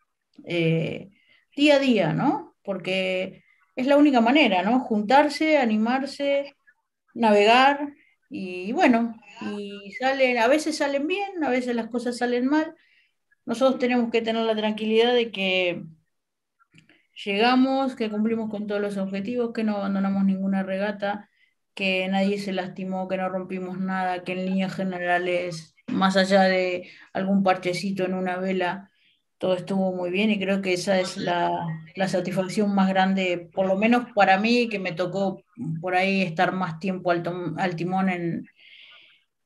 [0.44, 1.10] eh,
[1.54, 2.56] día a día, ¿no?
[2.64, 3.44] Porque
[3.76, 4.80] es la única manera, ¿no?
[4.80, 6.56] Juntarse, animarse,
[7.14, 7.94] navegar
[8.30, 9.14] y bueno,
[9.56, 12.74] y salen, a veces salen bien, a veces las cosas salen mal.
[13.46, 15.84] Nosotros tenemos que tener la tranquilidad de que
[17.24, 21.30] llegamos, que cumplimos con todos los objetivos, que no abandonamos ninguna regata,
[21.74, 26.90] que nadie se lastimó, que no rompimos nada, que en líneas generales, más allá de
[27.12, 28.90] algún parchecito en una vela,
[29.38, 31.52] todo estuvo muy bien y creo que esa es la,
[32.08, 35.42] satisfacción más grande, por lo menos para mí, que me tocó
[35.80, 37.22] por ahí estar más tiempo al,
[37.58, 38.46] al timón en,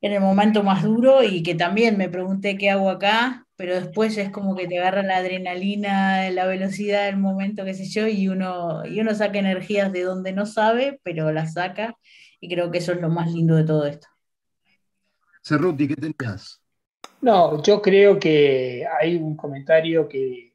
[0.01, 4.17] en, el momento más duro y que también me pregunté qué hago acá, pero después
[4.17, 8.29] es como que te agarra la adrenalina, la velocidad del momento, qué sé yo, y
[8.29, 11.97] uno, y uno saca energías de donde no sabe, pero las saca
[12.39, 14.07] y creo que eso es lo más lindo de todo esto.
[15.43, 16.63] Cerruti, ¿qué tenías?
[17.19, 20.53] No, yo creo que hay un comentario que,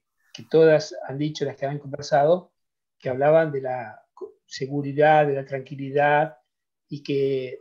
[0.50, 2.52] todas han dicho, las que han conversado,
[2.98, 4.00] que hablaban de la
[4.46, 6.38] seguridad, de la tranquilidad,
[6.88, 7.58] y que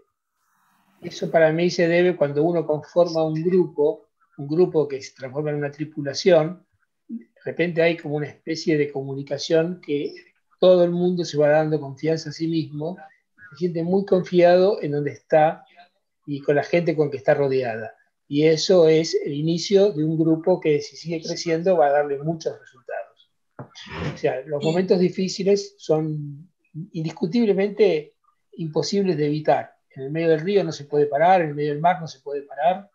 [1.01, 5.51] eso para mí se debe cuando uno conforma un grupo, un grupo que se transforma
[5.51, 6.65] en una tripulación,
[7.07, 10.13] de repente hay como una especie de comunicación que
[10.59, 12.97] todo el mundo se va dando confianza a sí mismo,
[13.51, 15.65] se siente muy confiado en donde está
[16.25, 17.93] y con la gente con que está rodeada
[18.33, 22.17] y eso es el inicio de un grupo que si sigue creciendo va a darle
[22.17, 23.31] muchos resultados.
[24.11, 26.49] O sea, los momentos difíciles son
[26.93, 28.15] indiscutiblemente
[28.53, 29.75] imposibles de evitar.
[29.95, 32.07] En el medio del río no se puede parar, en el medio del mar no
[32.07, 32.89] se puede parar,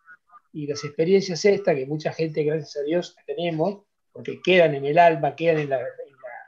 [0.59, 4.99] y las experiencias estas que mucha gente, gracias a Dios, tenemos, porque quedan en el
[4.99, 5.79] alma, quedan en la,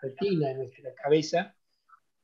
[0.02, 1.56] retina, en nuestra cabeza,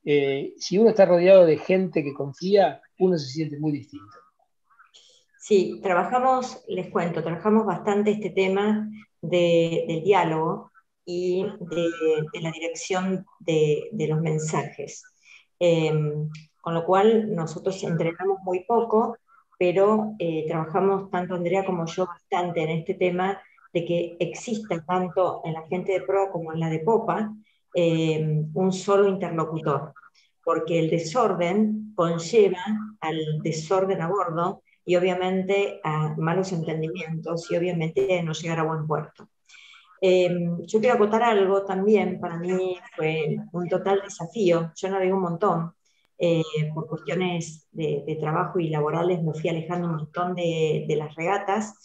[0.03, 4.17] eh, si uno está rodeado de gente que confía, uno se siente muy distinto.
[5.39, 8.89] Sí, trabajamos, les cuento, trabajamos bastante este tema
[9.21, 10.71] del diálogo
[11.05, 15.03] y de, la dirección de, los mensajes.
[15.59, 19.17] Em, con lo cual nosotros entrenamos muy poco,
[19.57, 23.41] pero eh, trabajamos tanto Andrea como yo bastante en este tema
[23.73, 27.33] de que exista tanto en la gente de pro como en la de popa
[27.73, 29.93] em, un solo interlocutor,
[30.43, 32.63] porque el desorden conlleva
[33.01, 38.87] al desorden a bordo y obviamente a malos entendimientos y obviamente no llegar a buen
[38.87, 39.29] puerto.
[39.99, 45.21] Em, yo quiero acotar algo también, para mí fue un total desafío, yo navegué un
[45.21, 45.73] montón,
[46.19, 51.13] eh, por cuestiones de, trabajo y laborales me fui alejando un montón de, de las
[51.15, 51.79] regatas,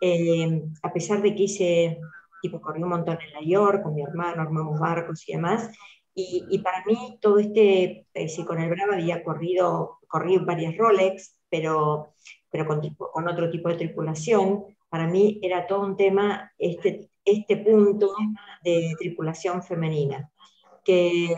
[0.00, 1.98] em, a pesar de que hice,
[2.40, 5.70] tipo, corrí un montón en la York con mi hermano, armamos barcos y demás,
[6.14, 10.76] y, y para mí todo este, eh, si con el Brava había corrido, corrí varias
[10.76, 12.12] Rolex, pero
[12.52, 14.64] pero con, otro tipo de tripulación.
[14.88, 18.14] Para mí era todo un tema este, este punto
[18.62, 20.30] de tripulación femenina,
[20.84, 21.34] que,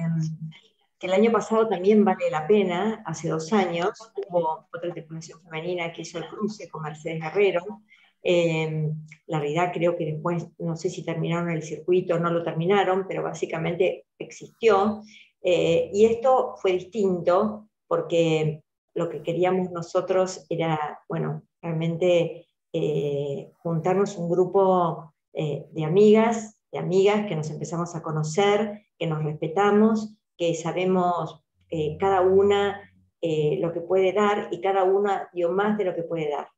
[1.04, 3.90] el año pasado también vale la pena, hace dos años
[4.28, 7.82] hubo otra tripulación femenina que hizo el cruce con Mercedes Guerrero.
[8.22, 8.90] Eh,
[9.26, 13.22] la realidad creo que después, no sé si terminaron el circuito no lo terminaron, pero
[13.22, 15.02] básicamente existió.
[15.42, 18.62] Eh, y esto fue distinto porque
[18.94, 27.26] lo que queríamos nosotros era, bueno, realmente eh, juntarnos un grupo de amigas, de amigas
[27.26, 32.90] que nos empezamos a conocer, que nos respetamos, que sabemos eh, cada una
[33.22, 36.48] lo que puede dar y cada una dio más de lo que puede dar.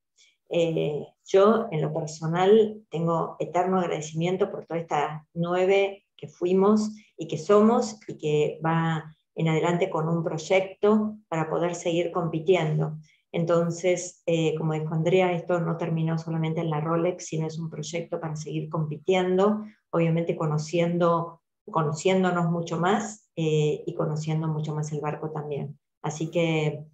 [1.25, 7.39] yo, en lo personal, tengo eterno agradecimiento por todas estas nueve que fuimos y que
[7.39, 12.97] somos y que va en adelante con un proyecto para poder seguir compitiendo.
[13.33, 17.69] Entonces, eh, como dijo Andrea, esto no terminó solamente en la Rolex, sino es un
[17.69, 25.01] proyecto para seguir compitiendo, obviamente conociendo, conociéndonos mucho más eh, y conociendo mucho más el
[25.01, 25.79] barco también.
[26.03, 26.85] Así que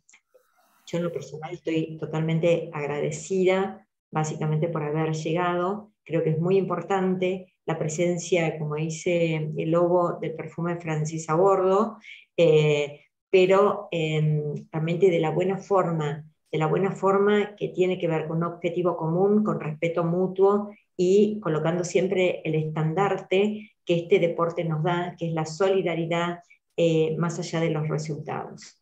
[0.86, 5.92] yo en lo personal estoy totalmente agradecida, básicamente por haber llegado.
[6.04, 11.34] Creo que es muy importante la presencia, como dice el logo del perfume Francis a
[11.34, 11.98] bordo,
[12.36, 18.08] eh, pero em, realmente de la buena forma, de la buena forma que tiene que
[18.08, 24.18] ver con un objetivo común, con respeto mutuo y colocando siempre el estandarte que este
[24.18, 26.40] deporte nos da, que es la solidaridad
[26.76, 28.78] eh, más allá de los resultados.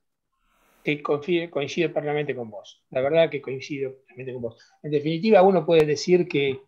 [0.85, 2.85] Que coincido, plenamente con vos.
[2.91, 4.59] La verdad que coincido plenamente con vos.
[4.83, 6.61] En definitiva, uno puede decir que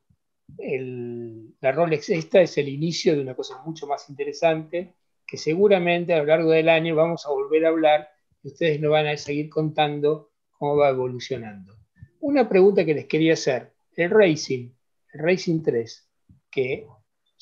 [0.59, 4.95] el, la Rolex esta es el inicio de una cosa mucho más interesante
[5.27, 8.09] que seguramente a lo largo del año vamos a volver a hablar
[8.43, 11.75] y ustedes nos van a seguir contando cómo va evolucionando.
[12.21, 14.71] Una pregunta que les quería hacer, el Racing,
[15.15, 16.09] el Racing 3,
[16.51, 16.87] que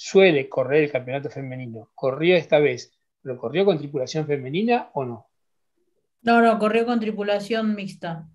[0.03, 2.91] suele correr el campeonato femenino, ¿corrió esta vez?
[3.23, 5.29] ¿Lo corrió con tripulación femenina o no?
[6.23, 8.27] No, no, corrió con tripulación mixta.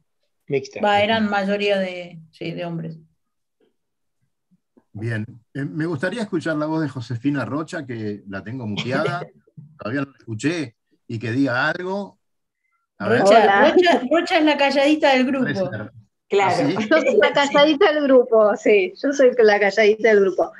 [0.48, 0.80] Mixta.
[0.80, 3.00] Va, eran mayoría de, sí, de hombres.
[4.92, 5.26] Bien,
[5.56, 9.26] eh, me gustaría escuchar la voz de Josefina Rocha, que la tengo muteada.
[9.80, 10.76] todavía no la escuché,
[11.08, 12.20] y que diga algo.
[13.00, 13.72] Rocha,
[14.08, 15.72] Rocha, es la calladita del grupo.
[16.30, 20.52] Claro, yo soy la calladita del grupo, sí, yo soy la calladita del grupo.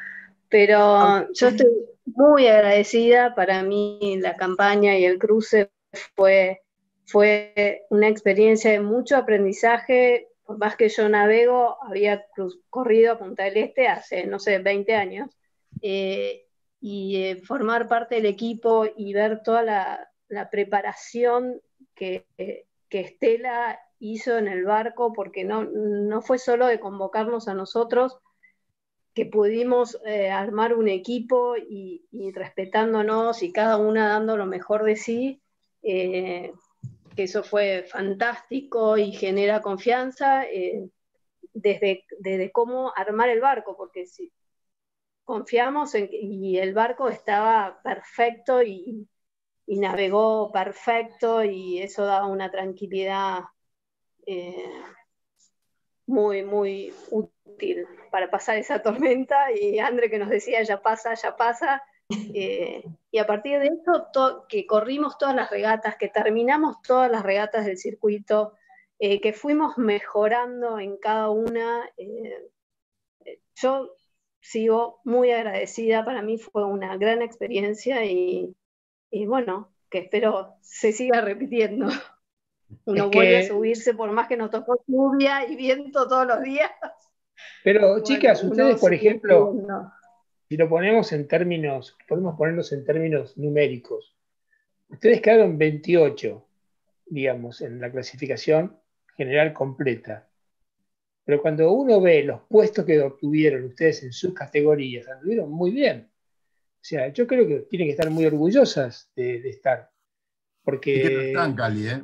[0.56, 1.68] Pero yo estoy
[2.06, 5.70] muy agradecida, para mí la campaña y el cruce
[6.16, 6.62] fue,
[7.04, 12.26] fue una experiencia de mucho aprendizaje, por más que yo navego, había
[12.70, 15.30] corrido a Punta del Este hace, no sé, 20 años,
[15.82, 16.46] eh,
[16.80, 20.10] y eh, formar parte del equipo y ver toda la,
[20.52, 21.60] preparación
[21.96, 27.54] que, que, Estela hizo en el barco, porque no, no fue solo de convocarnos a
[27.54, 28.22] nosotros,
[29.16, 34.96] que pudimos eh, armar un equipo y, respetándonos y cada una dando lo mejor de
[34.98, 35.42] sí,
[35.82, 36.54] eh,
[37.16, 40.44] que eso fue fantástico y genera confianza
[41.54, 44.34] desde, desde, cómo armar el barco, porque si,
[45.26, 49.08] confiamos y el barco estaba perfecto y,
[49.68, 53.46] navegó perfecto y eso daba una tranquilidad
[54.28, 54.72] eh,
[56.06, 57.35] muy, muy útil
[58.12, 61.84] para pasar esa tormenta y André que nos decía ya pasa, ya pasa.
[62.36, 67.24] Eh, y a partir de eso, que corrimos todas las regatas, que terminamos todas las
[67.24, 68.54] regatas del circuito,
[69.00, 71.90] eh, que fuimos mejorando en cada una.
[73.56, 73.96] yo
[74.46, 78.56] sigo muy agradecida, para mí fue una gran experiencia y,
[79.26, 81.88] bueno, que espero se siga repitiendo.
[82.86, 86.72] Uno vuelve a subirse por más que nos tocó lluvia y viento todos los días.
[87.64, 89.54] Pero chicas, ustedes, por ejemplo,
[90.48, 94.16] si lo ponemos en términos, podemos ponerlos en términos numéricos,
[94.90, 96.48] ustedes quedaron 28,
[97.08, 98.78] digamos, en la clasificación
[99.18, 100.28] general completa.
[101.24, 106.10] Pero cuando uno ve los puestos que obtuvieron ustedes en sus categorías, anduvieron muy bien.
[106.12, 109.90] O sea, yo creo que tienen que estar muy orgullosas de, estar.
[110.64, 110.96] Porque...
[110.96, 112.04] Sí que lo están, Cali, ¿eh?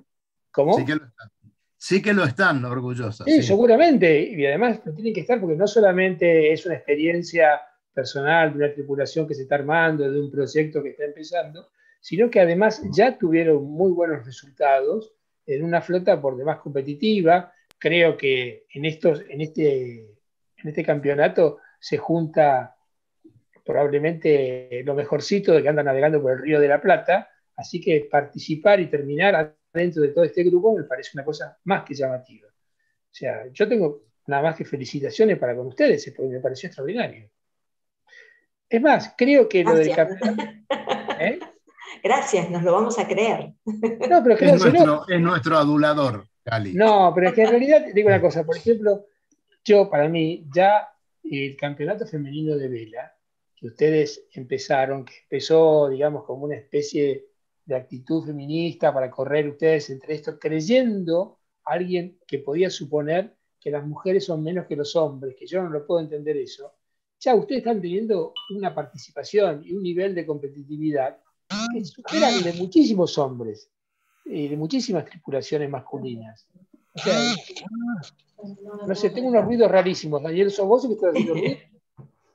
[0.49, 0.73] ¿Cómo?
[0.73, 1.29] Sí que lo están.
[1.83, 3.25] Sí que lo están orgullosas.
[3.25, 4.21] Sí, seguramente.
[4.21, 7.59] Y además lo tienen que estar porque no solamente es una experiencia
[7.91, 12.29] personal de una tripulación que se está armando, de un proyecto que está empezando, sino
[12.29, 15.15] que además ya tuvieron muy buenos resultados
[15.47, 20.01] en una flota por demás competitiva, creo que en, estos, en, este,
[20.57, 22.75] en este campeonato se junta
[23.65, 28.07] probablemente lo mejorcito de que andan navegando por el Río de la Plata, así que
[28.09, 32.47] participar y terminar dentro de todo este grupo me parece una cosa más que llamativa.
[32.47, 37.29] O sea, yo tengo nada más que felicitaciones para con ustedes, porque me pareció extraordinario.
[38.69, 40.43] Es más, creo que lo del campeonato...
[41.19, 41.39] ¿eh?
[42.03, 43.53] Gracias, nos lo vamos a creer.
[43.65, 46.25] No, pero es, nuestro, es nuestro adulador.
[46.73, 49.05] No, pero es que en realidad, digo una cosa, por ejemplo,
[49.63, 50.89] yo para mí ya
[51.23, 53.13] el campeonato femenino de vela,
[53.55, 57.27] que ustedes empezaron, que empezó, digamos, como una especie
[57.65, 63.85] de actitud feminista para correr ustedes entre esto, creyendo alguien que podía suponer que las
[63.85, 66.73] mujeres son menos que los hombres, que yo no lo puedo entender eso,
[67.19, 71.17] ya ustedes están teniendo una participación y un nivel de competitividad
[71.73, 73.69] que superan de muchísimos hombres
[74.25, 76.47] y de muchísimas tripulaciones masculinas.
[76.93, 77.35] O sea,
[78.87, 80.23] no sé, tengo unos ruidos rarísimos.
[80.23, 81.57] Daniel, ¿sos vos que estás haciendo ruido?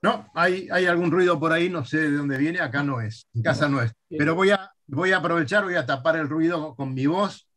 [0.02, 3.26] No, hay, hay algún ruido por ahí, no sé de dónde viene, acá no es,
[3.34, 3.92] en casa no es.
[4.08, 7.48] Pero voy a, voy a aprovechar, voy a tapar el ruido con mi voz.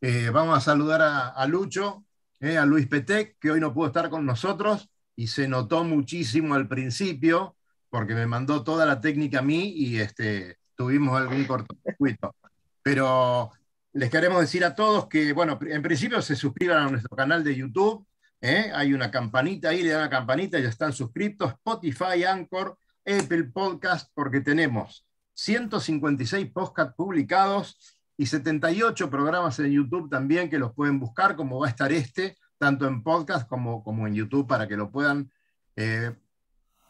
[0.00, 2.04] Eh, vamos a saludar a, Lucho,
[2.40, 6.54] eh, a Luis Petec, que hoy no pudo estar con nosotros y se notó muchísimo
[6.54, 7.56] al principio
[7.88, 12.34] porque me mandó toda la técnica a mí y este, tuvimos algún cortocircuito.
[12.82, 13.50] Pero
[13.92, 17.54] les queremos decir a todos que, bueno, en principio se suscriban a nuestro canal de
[17.54, 18.06] YouTube.
[18.40, 18.72] ¿eh?
[18.74, 21.52] Hay una campanita ahí, le dan la campanita, ya están suscritos.
[21.52, 25.04] Spotify, Anchor, Apple Podcast, porque tenemos
[25.34, 31.66] 156 podcasts publicados y 78 programas en YouTube también que los pueden buscar, como va
[31.66, 35.30] a estar este, tanto en podcast como, como en YouTube, para que lo puedan
[35.76, 36.12] eh,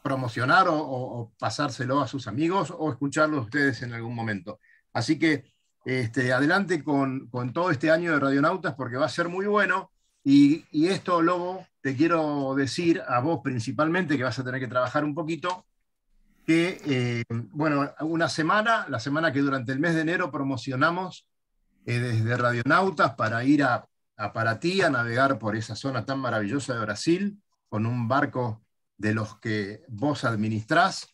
[0.02, 4.58] promocionar o, pasárselo a sus amigos o escucharlo ustedes en algún momento.
[4.92, 5.52] Así que
[5.84, 9.90] este, adelante con, todo este año de Radionautas porque va a ser muy bueno.
[10.24, 15.04] Y, esto, Lobo, te quiero decir a vos principalmente, que vas a tener que trabajar
[15.04, 15.66] un poquito,
[16.46, 21.26] que, eh, bueno, una semana, la semana que durante el mes de enero promocionamos
[21.86, 23.86] eh, desde Radionautas para ir a,
[24.16, 28.62] a a navegar por esa zona tan maravillosa de Brasil, con un barco
[28.96, 31.08] de los que vos administrás.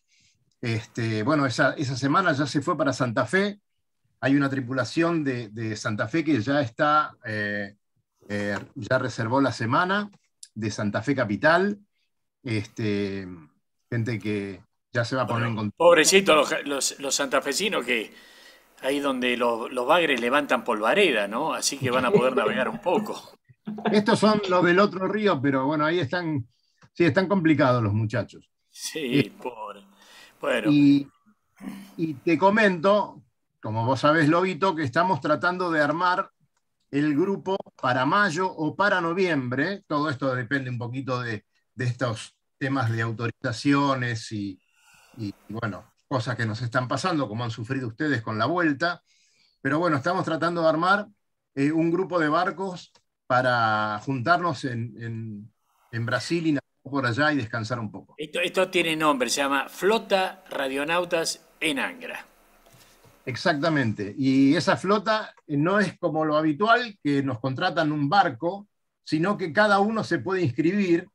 [0.60, 3.60] Este, bueno, esa, esa semana ya se fue para Santa Fe,
[4.20, 7.76] hay una tripulación de, Santa Fe que ya está, eh,
[8.28, 10.10] eh, ya reservó la semana
[10.54, 11.78] de Santa Fe Capital.
[12.42, 13.28] Este,
[13.88, 14.62] gente que
[14.92, 15.76] ya se va a poner en contacto.
[15.76, 18.12] Pobrecitos los, los, santafesinos que
[18.82, 21.52] ahí donde los, los bagres levantan polvareda, ¿no?
[21.52, 23.38] Así que van a poder navegar un poco.
[23.92, 26.48] Estos son los del otro río, pero bueno, ahí están,
[26.94, 28.50] sí, están complicados los muchachos.
[28.70, 29.84] Sí, eh, pobre.
[30.40, 30.70] Bueno.
[30.70, 31.06] Y,
[31.96, 33.22] y te comento
[33.60, 36.30] como vos sabés, Lobito, que estamos tratando de armar
[36.90, 39.84] el grupo para mayo o para noviembre.
[39.86, 41.44] Todo esto depende un poquito de,
[41.76, 44.60] estos temas de autorizaciones y,
[45.48, 49.02] bueno, cosas que nos están pasando, como han sufrido ustedes con la vuelta.
[49.60, 51.06] Pero bueno, estamos tratando de armar
[51.54, 52.92] eh, un grupo de barcos
[53.26, 55.52] para juntarnos en,
[55.92, 58.14] Brasil y por allá y descansar un poco.
[58.16, 62.24] Esto, esto tiene nombre, se llama Flota Radionautas en Angra.
[63.26, 64.14] Exactamente.
[64.16, 68.66] Y esa flota no es como lo habitual, que nos contratan un barco,
[69.04, 71.08] sino que cada uno se puede inscribir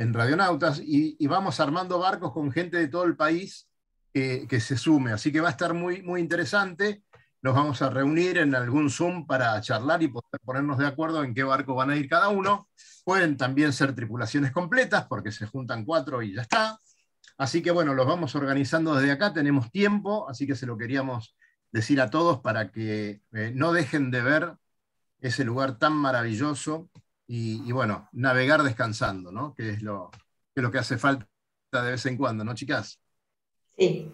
[0.00, 3.68] en Radionautas y, vamos armando barcos con gente de todo el país
[4.12, 5.12] que se sume.
[5.12, 7.04] Así que va a estar muy, muy interesante.
[7.42, 11.34] Nos vamos a reunir en algún Zoom para charlar y poder ponernos de acuerdo en
[11.34, 12.68] qué barco van a ir cada uno.
[13.04, 16.80] Pueden también ser tripulaciones completas porque se juntan cuatro y ya está.
[17.36, 21.36] Así que bueno, los vamos organizando desde acá, tenemos tiempo, así que se lo queríamos
[21.72, 24.54] decir a todos para que eh, no dejen de ver
[25.20, 26.88] ese lugar tan maravilloso
[27.32, 29.54] y, bueno, navegar descansando, ¿no?
[29.54, 30.10] Que es lo,
[30.52, 31.26] que lo que hace falta
[31.70, 33.00] de vez en cuando, ¿no, chicas?
[33.76, 34.10] Sí.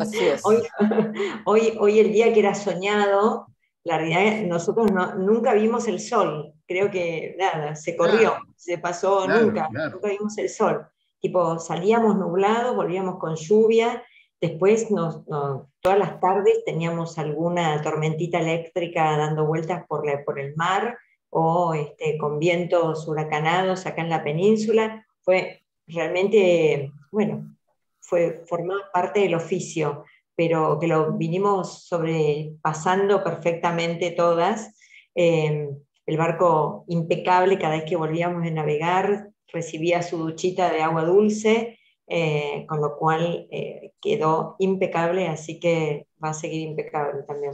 [0.00, 0.42] Así es.
[1.44, 3.48] Hoy, hoy, el día que era soñado,
[3.82, 6.52] la realidad, nosotros nunca vimos el sol.
[6.66, 10.86] Creo que nada, se corrió, se pasó nunca, nunca vimos el sol.
[11.20, 14.04] Tipo, salíamos nublados, volvíamos con lluvia
[14.40, 20.96] Después, nos, todas las tardes teníamos alguna tormentita eléctrica dando vueltas por, por el mar
[21.30, 25.06] o este, con vientos huracanados acá en la península.
[25.20, 27.56] Fue realmente, bueno,
[28.00, 30.04] fue formar parte del oficio,
[30.34, 34.74] pero que lo vinimos sobrepasando perfectamente todas.
[35.14, 35.68] Eh,
[36.06, 41.78] el barco impecable, cada vez que volvíamos a navegar, recibía su duchita de agua dulce
[42.10, 47.52] eh, con lo cual eh, quedó impecable, así que va a seguir impecable también.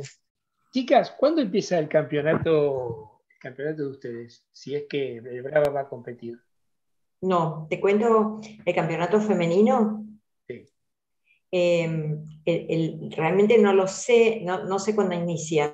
[0.72, 3.13] Chicas, ¿cuándo empieza el campeonato,
[3.44, 4.46] campeonato de ustedes?
[4.52, 6.40] Si es que el Brava va a competir.
[7.20, 10.04] No, te cuento el campeonato femenino.
[10.48, 10.64] Sí.
[11.50, 12.24] Em,
[13.10, 15.72] realmente no lo sé, no, sé cuándo inicia,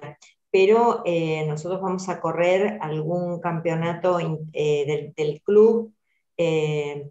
[0.50, 5.94] pero eh, nosotros vamos a correr algún campeonato del, del, club
[6.36, 7.08] eh,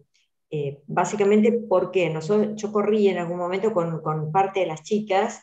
[0.87, 5.41] básicamente porque nosotros, yo corrí en algún momento con, con parte de las chicas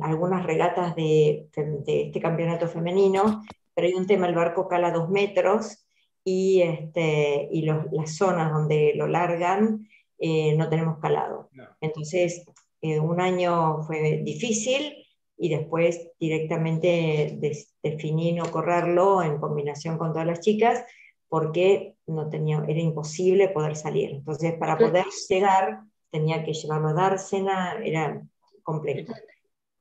[0.00, 3.42] algunas regatas de, de, este campeonato femenino,
[3.78, 5.86] pero hay un tema, el barco cala dos metros
[6.24, 11.48] y, este, y las zonas donde lo largan eh, no tenemos calado.
[11.80, 12.44] Entonces,
[12.82, 15.06] eh, un año fue difícil
[15.36, 17.38] y después directamente
[17.80, 20.84] definí no correrlo en combinación con todas las chicas
[21.28, 24.10] porque no tenía, era imposible poder salir.
[24.10, 28.20] Entonces, para poder llegar, tenía que llevarlo a Dársena, era
[28.64, 29.14] complejo.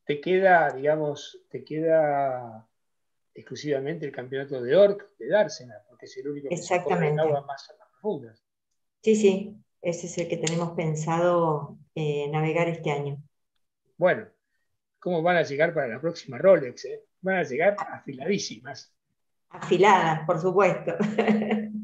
[0.06, 2.68] Te queda, digamos, te queda
[3.38, 7.10] exclusivamente el campeonato de Orc de Dársena, porque es el único que Exactamente.
[7.10, 8.44] en aguas más, profundas.
[9.04, 13.22] Sí, sí, ese es el que tenemos pensado eh, navegar este año.
[13.96, 14.26] Bueno,
[15.00, 16.86] cómo van a llegar para la próxima Rolex.
[16.86, 17.04] ¿eh?
[17.22, 18.92] Van a llegar afiladísimas.
[19.50, 20.94] Afiladas, por supuesto.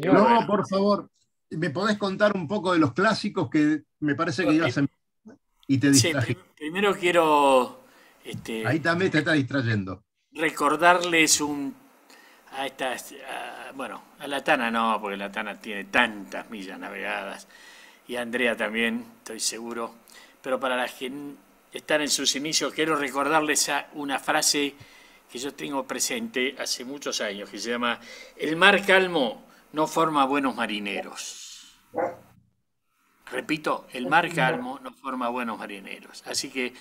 [0.00, 1.10] No, por favor,
[1.50, 4.86] ¿me podés contar un poco de los clásicos que me parece que ibas a
[5.66, 6.36] y te distraje?
[6.56, 7.80] primero quiero...
[8.24, 10.05] Este, Ahí también te está distrayendo.
[10.36, 11.74] Recordarles un...
[12.52, 12.96] A esta,
[13.74, 17.48] bueno, a la Tana no, porque la Tana tiene tantas millas navegadas.
[18.08, 19.94] Y a Andrea también, estoy seguro.
[20.40, 21.10] Pero para las que
[21.72, 24.74] están en sus inicios, quiero recordarles una frase
[25.30, 27.98] que yo tengo presente hace muchos años, que se llama,
[28.36, 31.78] el mar calmo no forma buenos marineros.
[33.30, 36.22] Repito, el mar calmo no forma buenos marineros.
[36.26, 36.72] Así que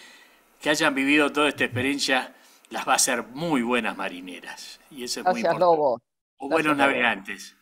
[0.62, 2.34] que hayan vivido toda esta experiencia
[2.70, 4.80] las va a hacer muy buenas marineras.
[4.92, 6.04] Y eso es muy importante.
[6.38, 7.56] O buenos navegantes.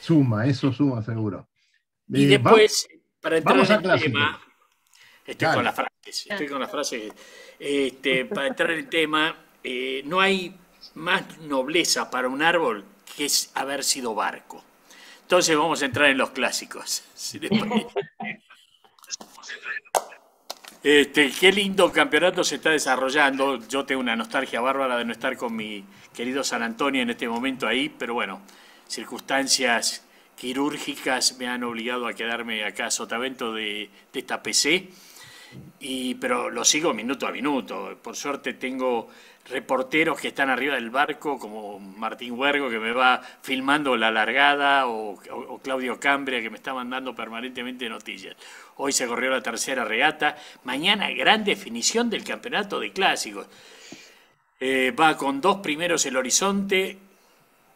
[0.00, 1.48] Suma, eso suma seguro.
[2.08, 2.88] Y eh, después,
[3.20, 4.40] para entrar en el tema,
[5.26, 7.12] estoy con las frases, estoy con las frases.
[7.58, 10.56] Este, para entrar en el tema, eh, no hay
[10.94, 12.84] más nobleza para un árbol
[13.16, 14.64] que es haber sido barco.
[15.22, 17.04] Entonces vamos a entrar en los clásicos.
[20.82, 23.64] Este, qué lindo campeonato se está desarrollando.
[23.68, 27.28] Yo tengo una nostalgia bárbara de no estar con mi querido San Antonio en este
[27.28, 28.42] momento ahí, pero bueno,
[28.88, 30.04] circunstancias
[30.34, 34.88] quirúrgicas me han obligado a quedarme acá a Sotavento de, de esta PC.
[35.78, 37.96] Y, pero lo sigo minuto a minuto.
[38.02, 39.08] Por suerte tengo
[39.48, 44.86] reporteros que están arriba del barco, como Martín Huergo, que me va filmando la largada,
[44.86, 45.18] o,
[45.62, 48.36] Claudio Cambria, que me está mandando permanentemente noticias.
[48.76, 50.36] Hoy se corrió la tercera regata.
[50.64, 53.46] Mañana, gran definición del campeonato de clásicos.
[54.60, 56.96] Eh, va con dos primeros el Horizonte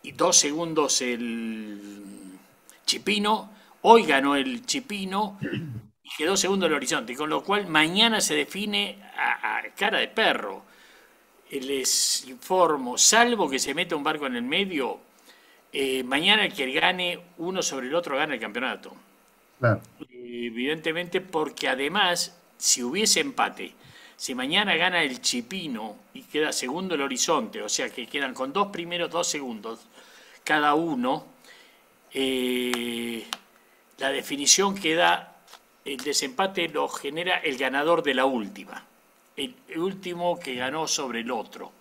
[0.02, 2.38] y dos segundos el
[2.84, 3.52] Chipino.
[3.82, 8.98] Hoy ganó el Chipino y quedó segundo el Horizonte, con lo cual mañana se define
[9.16, 10.64] a cara de perro
[11.50, 14.98] les informo, salvo que se meta un barco en el medio,
[15.72, 18.94] eh, mañana el que gane uno sobre el otro gana el campeonato.
[20.10, 23.74] Evidentemente porque además, si hubiese empate,
[24.16, 28.52] si mañana gana el Chipino y queda segundo el Horizonte, o sea que quedan con
[28.52, 29.80] dos primeros dos segundos
[30.44, 31.26] cada uno,
[32.12, 33.24] eh,
[33.98, 35.36] la definición queda,
[35.84, 38.84] el desempate lo genera el ganador de la última
[39.36, 41.72] el último que ganó sobre el otro.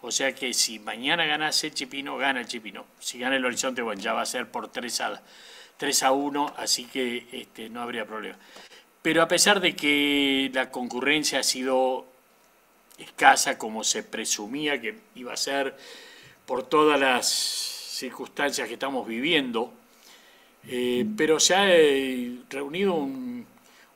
[0.00, 2.84] O sea que si mañana ganase Chipino, gana el Chipino.
[2.98, 5.22] Si gana el Horizonte, bueno, ya va a ser por 3 a,
[5.78, 8.36] 3 a 1, así que este, no habría problema.
[9.00, 12.06] Pero a pesar de que la concurrencia ha sido
[12.98, 15.76] escasa como se presumía que iba a ser
[16.46, 19.72] por todas las circunstancias que estamos viviendo,
[20.68, 22.94] eh, pero se ha eh, reunido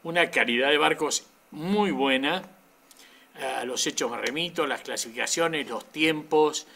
[0.04, 2.42] una calidad de barcos muy buena
[3.42, 6.66] a los hechos me remito, las clasificaciones, los tiempos.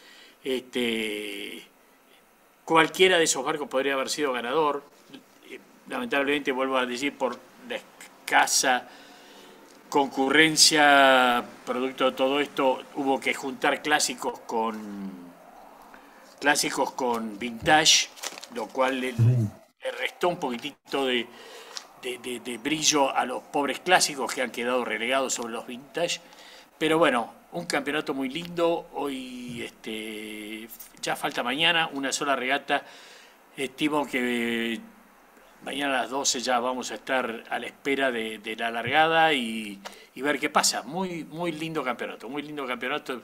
[0.43, 1.63] Este,
[2.65, 4.83] cualquiera de esos barcos podría haber sido ganador.
[5.49, 8.87] Eh, lamentablemente, vuelvo a decir, por la escasa
[9.89, 15.11] concurrencia producto de todo esto, hubo que juntar clásicos con
[16.39, 18.09] clásicos con vintage,
[18.55, 19.13] lo cual le,
[19.99, 21.27] restó un poquitito de,
[22.01, 26.19] de, brillo a los pobres clásicos que han quedado relegados sobre los vintage.
[26.77, 28.89] Pero bueno, un campeonato muy lindo.
[28.93, 30.67] Hoy este,
[31.01, 32.83] ya falta mañana, una sola regata.
[33.55, 34.79] Estimo que
[35.63, 39.81] mañana a las 12 ya vamos a estar a la espera de, la largada y,
[40.15, 40.83] ver qué pasa.
[40.83, 43.23] Muy, muy lindo campeonato, muy lindo campeonato.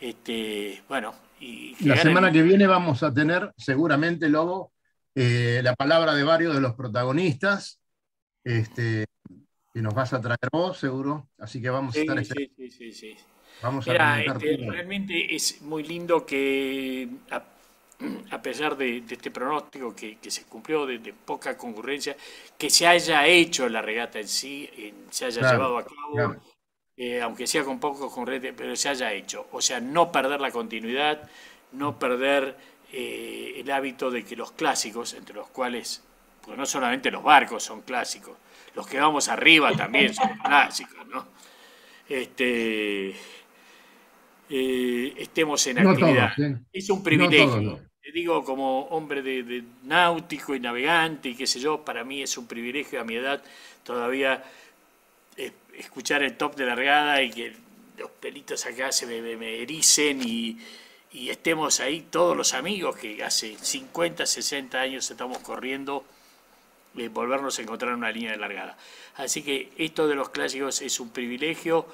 [0.00, 4.72] Este, bueno, y la semana que viene vamos a tener seguramente, Lobo,
[5.14, 7.80] eh, la palabra de varios de los protagonistas.
[8.44, 9.06] Este,
[9.78, 11.28] que nos vas a traer vos, seguro.
[11.38, 13.16] Así que vamos a estar sí, sí, sí, sí,
[13.62, 20.46] Vamos a este, realmente es muy lindo que, a, pesar de, este pronóstico que, se
[20.46, 22.16] cumplió de, poca concurrencia,
[22.58, 24.68] que se haya hecho la regata en sí,
[25.10, 26.34] se haya llevado a cabo,
[26.96, 29.46] eh, aunque sea con pocos concurrentes, pero se haya hecho.
[29.52, 31.30] O sea, no perder la continuidad,
[31.70, 32.56] no perder
[32.92, 36.02] eh, el hábito de que los clásicos, entre los cuales,
[36.44, 38.36] pues no solamente los barcos son clásicos,
[38.74, 41.26] los que vamos arriba también son clásicos, ¿no?
[42.08, 43.14] Este,
[44.50, 46.32] eh, estemos en actividad.
[46.38, 46.56] ¿eh?
[46.72, 47.80] Es un privilegio.
[48.00, 52.38] Te digo, como hombre de, náutico y navegante y qué sé yo, para mí es
[52.38, 53.42] un privilegio a mi edad
[53.84, 54.42] todavía
[55.36, 57.52] eh, escuchar el top de largada y que
[57.98, 60.58] los pelitos acá se me, ericen y,
[61.12, 66.04] y estemos ahí todos los amigos que hace 50, 60 años estamos corriendo
[67.10, 68.76] volvernos a encontrar en una línea de largada.
[69.16, 71.86] Así que esto de los clásicos es un privilegio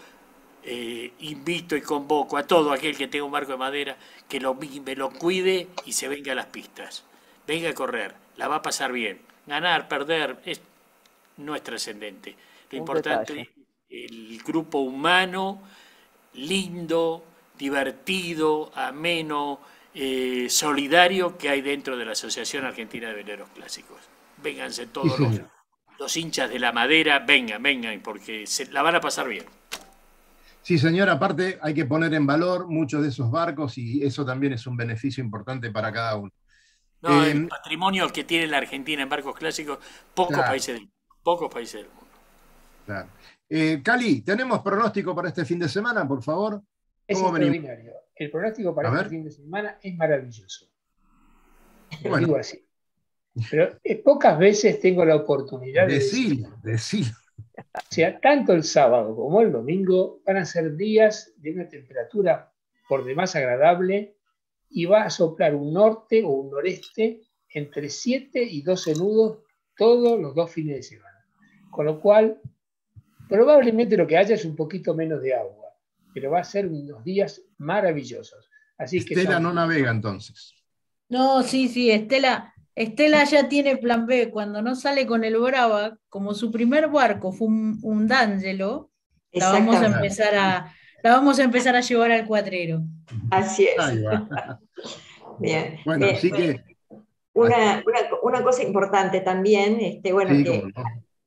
[0.62, 3.96] eh, invito y convoco a todo aquel que tenga un barco de madera
[4.28, 7.04] que lo, me lo cuide y se venga a las pistas.
[7.46, 9.20] Venga a correr, la va a pasar bien.
[9.46, 10.62] Ganar, perder, es,
[11.36, 12.34] no es trascendente.
[12.70, 13.48] Lo importante es
[13.90, 15.60] el grupo humano,
[16.32, 17.24] lindo,
[17.58, 19.60] divertido, ameno,
[19.94, 23.98] eh, solidario que hay dentro de la Asociación Argentina de Veleros Clásicos.
[24.44, 25.18] Vénganse todos
[25.98, 29.46] los, hinchas de la madera, vengan, vengan, porque se la van a pasar bien.
[30.60, 34.52] Sí, señor, aparte hay que poner en valor muchos de esos barcos y eso también
[34.52, 36.30] es un beneficio importante para cada uno.
[37.00, 39.78] No, el em, patrimonio que tiene la Argentina en barcos clásicos,
[40.14, 40.90] pocos países del
[41.22, 42.06] pocos países del mundo.
[42.84, 43.08] Claro.
[43.48, 46.62] Eh, Cali, ¿tenemos pronóstico para este fin de semana, por favor?
[47.06, 47.92] Es extraordinario.
[48.14, 50.66] El pronóstico para este fin de semana es maravilloso.
[52.02, 52.63] Lo digo así.
[53.50, 56.46] Pero eh, pocas veces tengo la oportunidad de decir.
[56.62, 57.06] decir.
[57.56, 62.52] O sea, tanto el sábado como el domingo van a ser días de una temperatura
[62.88, 64.16] por demás agradable
[64.70, 69.38] y va a soplar un norte o un noreste entre 7 y 12 nudos
[69.76, 71.26] todos los dos fines de semana.
[71.70, 72.40] Con lo cual,
[73.28, 75.74] probablemente lo que haya es un poquito menos de agua,
[76.12, 78.48] pero va a ser unos días maravillosos.
[78.78, 80.54] Así que Estela no navega entonces.
[81.08, 84.30] No, sí, sí, Estela, Estela ya tiene plan B.
[84.30, 88.90] Cuando no sale con el Brava, como su primer barco fue un, un D'Angelo,
[89.32, 92.82] la vamos a empezar a, la vamos a empezar a llevar al cuatrero.
[93.30, 93.76] Así es.
[95.38, 95.78] Bien.
[95.84, 96.62] Bueno, así que.
[97.32, 97.82] Una,
[98.44, 100.62] cosa importante también, este, bueno, que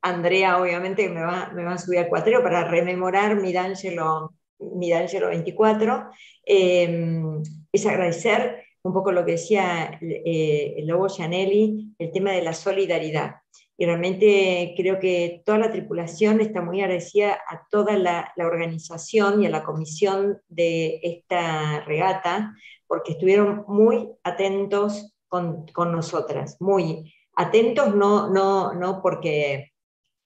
[0.02, 4.89] Andrea obviamente me va, me va a subir al cuatrero para rememorar mi D'Angelo, mi
[4.91, 6.10] 24,
[6.45, 12.53] em, es agradecer un poco lo que decía eh, Lobo Gianelli, el tema de la
[12.53, 13.36] solidaridad.
[13.80, 19.45] Y realmente creo que toda la tripulación está muy agradecida a toda la, organización y
[19.45, 22.55] a la comisión de esta regata,
[22.88, 29.73] porque estuvieron muy atentos con, nosotras, muy atentos, no, no, no porque,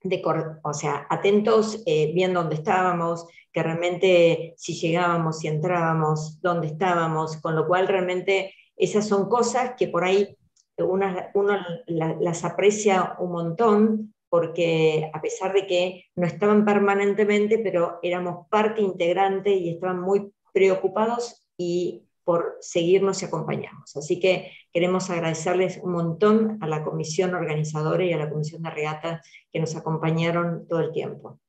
[0.04, 0.22] de,
[0.64, 7.38] o sea, atentos eh, viendo dónde estábamos, que realmente si llegábamos, si entrábamos, dónde estábamos,
[7.38, 10.38] con lo cual realmente esas son cosas que por ahí
[10.78, 18.48] uno las aprecia un montón porque a pesar de que no estaban permanentemente, pero éramos
[18.48, 23.94] parte integrante y estaban muy preocupados y por seguirnos y acompañarnos.
[23.98, 28.70] Así que queremos agradecerles un montón a la comisión organizadora y a la comisión de
[28.70, 29.22] regata
[29.52, 31.42] que nos acompañaron todo el tiempo.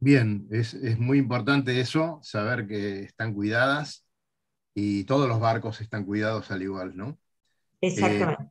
[0.00, 4.04] Bien, es, muy importante eso, saber que están cuidadas
[4.74, 7.16] y todos los barcos están cuidados al igual, ¿no?
[7.80, 8.50] Exactamente.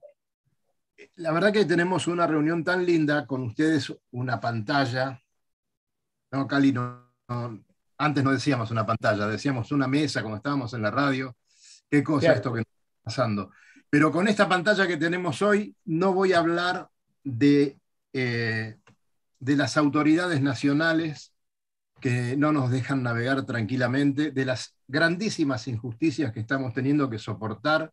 [0.96, 5.22] Eh, la verdad que tenemos una reunión tan linda con ustedes, una pantalla.
[6.32, 6.74] No, Cali,
[8.00, 11.36] antes no decíamos una pantalla, decíamos una mesa como estábamos en la radio.
[11.90, 12.72] Qué cosa esto que está
[13.04, 13.52] pasando.
[13.90, 16.90] Pero con esta pantalla que tenemos hoy, no voy a hablar
[17.24, 17.78] de,
[18.14, 18.78] eh,
[19.40, 21.34] de las autoridades nacionales
[22.00, 27.92] que no nos dejan navegar tranquilamente, de las grandísimas injusticias que estamos teniendo que soportar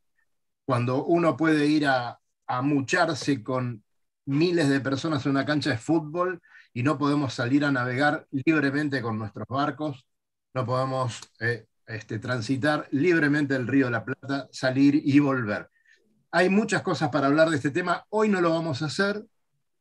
[0.64, 3.82] cuando uno puede ir a, a mucharse con
[4.24, 6.40] miles de personas en una cancha de fútbol
[6.76, 10.04] y no podemos salir a navegar libremente con nuestros barcos,
[10.52, 15.70] no podemos eh, este, transitar libremente el río de la Plata, salir y volver.
[16.30, 19.24] Hay muchas cosas para hablar de este tema, hoy no lo vamos a hacer.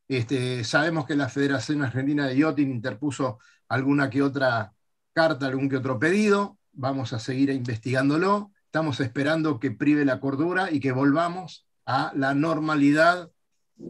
[0.07, 4.71] Este, sabemos que la Federación Argentina de Yachting interpuso alguna que otra
[5.11, 10.71] carta, algún que otro pedido, vamos a seguir investigándolo, estamos esperando que prive la cordura
[10.71, 13.29] y que volvamos a la normalidad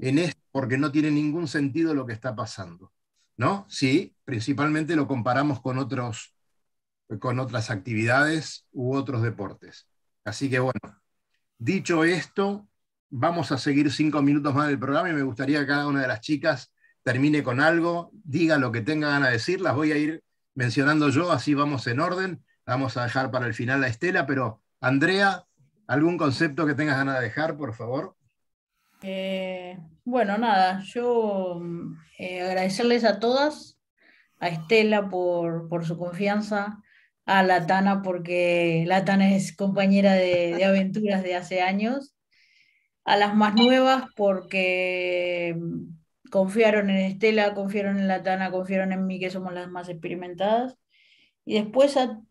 [0.02, 2.95] en esto, porque no tiene ningún sentido lo que está pasando.
[3.38, 3.66] ¿No?
[3.70, 6.34] Sí, principalmente lo comparamos con, otros,
[7.20, 9.88] con otras actividades u otros deportes.
[10.24, 11.02] Así que bueno,
[11.58, 12.68] dicho esto,
[13.10, 16.08] vamos a seguir cinco minutos más del programa y me gustaría que cada una de
[16.08, 16.74] las chicas
[17.04, 20.24] termine con algo, diga lo que tenga ganas de decir, las voy a ir
[20.56, 22.44] mencionando yo, así vamos en orden.
[22.66, 25.46] Vamos a dejar para el final a Estela, pero Andrea,
[25.86, 28.16] ¿algún concepto que tengas ganas de dejar, por favor?
[29.04, 31.62] Eh, bueno, nada, yo
[32.20, 33.80] eh, agradecerles a todas,
[34.40, 36.82] a Estela por, por, su confianza,
[37.26, 42.16] a Latana porque Latana es compañera de, de aventuras de hace años,
[43.04, 45.56] a las más nuevas porque
[46.32, 50.78] confiaron en Estela, confiaron en Latana, confiaron en mí, que somos las más experimentadas.
[51.46, 52.22] Y después, a,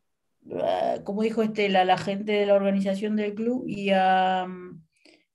[1.05, 4.47] como dijo Estela, a la gente de la organización del club y a,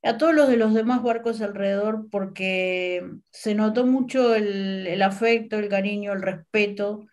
[0.03, 5.57] a, todos los de los demás barcos alrededor, porque se notó mucho el, el afecto,
[5.57, 7.05] el cariño, el respeto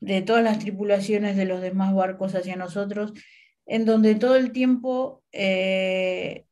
[0.00, 3.12] de todas las tripulaciones de los demás barcos hacia nosotros,
[3.66, 6.44] en donde todo el tiempo eh,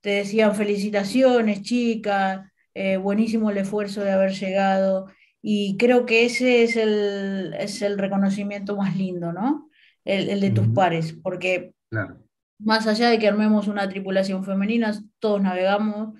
[0.00, 5.08] te decían felicitaciones, chica, eh, buenísimo el esfuerzo de haber llegado,
[5.42, 9.68] y creo que ese es el, es el reconocimiento más lindo, ¿no?
[10.04, 11.74] El, de tus pares, porque
[12.60, 16.14] más allá de que armemos una tripulación femenina, todos navegamos,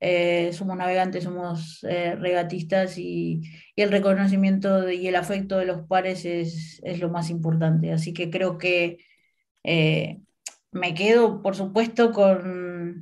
[0.00, 3.40] eh, somos navegantes, somos eh, regatistas y,
[3.76, 7.90] el reconocimiento y el afecto de los pares es, lo más importante.
[7.92, 8.98] Así que creo que
[9.62, 10.20] eh,
[10.72, 12.98] me quedo, por supuesto, con,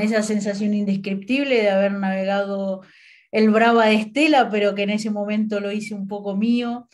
[0.00, 2.82] esa sensación indescriptible de haber navegado
[3.30, 6.88] el Brava de Estela, pero que en ese momento lo hice un poco mío.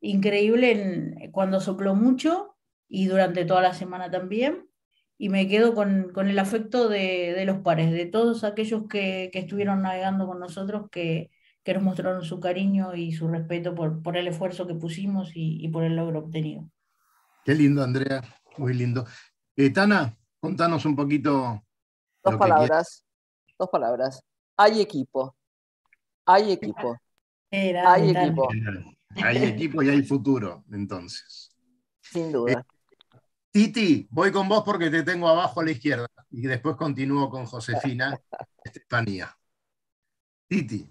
[0.00, 2.57] Increíble cuando sopló mucho
[2.88, 4.68] y durante toda la semana también.
[5.20, 10.26] Y me quedo con, el afecto de, los pares, de todos aquellos que, estuvieron navegando
[10.26, 11.30] con nosotros, que,
[11.66, 15.96] nos mostraron su cariño y su respeto por, el esfuerzo que pusimos y, por el
[15.96, 16.70] logro obtenido.
[17.44, 18.22] Qué lindo, Andrea,
[18.56, 19.04] muy lindo.
[19.56, 21.62] Eh, Tana, contanos un poquito.
[22.22, 23.04] Dos palabras,
[23.58, 24.22] dos palabras.
[24.56, 25.36] Hay equipo,
[26.24, 26.96] hay equipo.
[27.50, 28.48] hay equipo.
[29.16, 31.50] Hay equipo y hay futuro, entonces.
[32.00, 32.52] Sin duda.
[32.52, 32.77] Eh,
[33.58, 37.44] Titi, voy con vos porque te tengo abajo a la izquierda y después continúo con
[37.44, 38.16] Josefina
[38.64, 39.36] Estefanía.
[40.46, 40.88] Titi.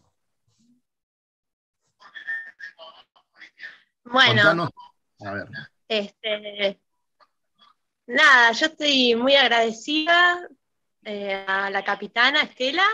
[4.03, 4.69] Bueno,
[5.21, 5.47] a ver.
[5.87, 6.77] Este,
[8.05, 10.45] nada, yo estoy muy agradecida
[11.05, 12.85] eh, a la capitana Estela,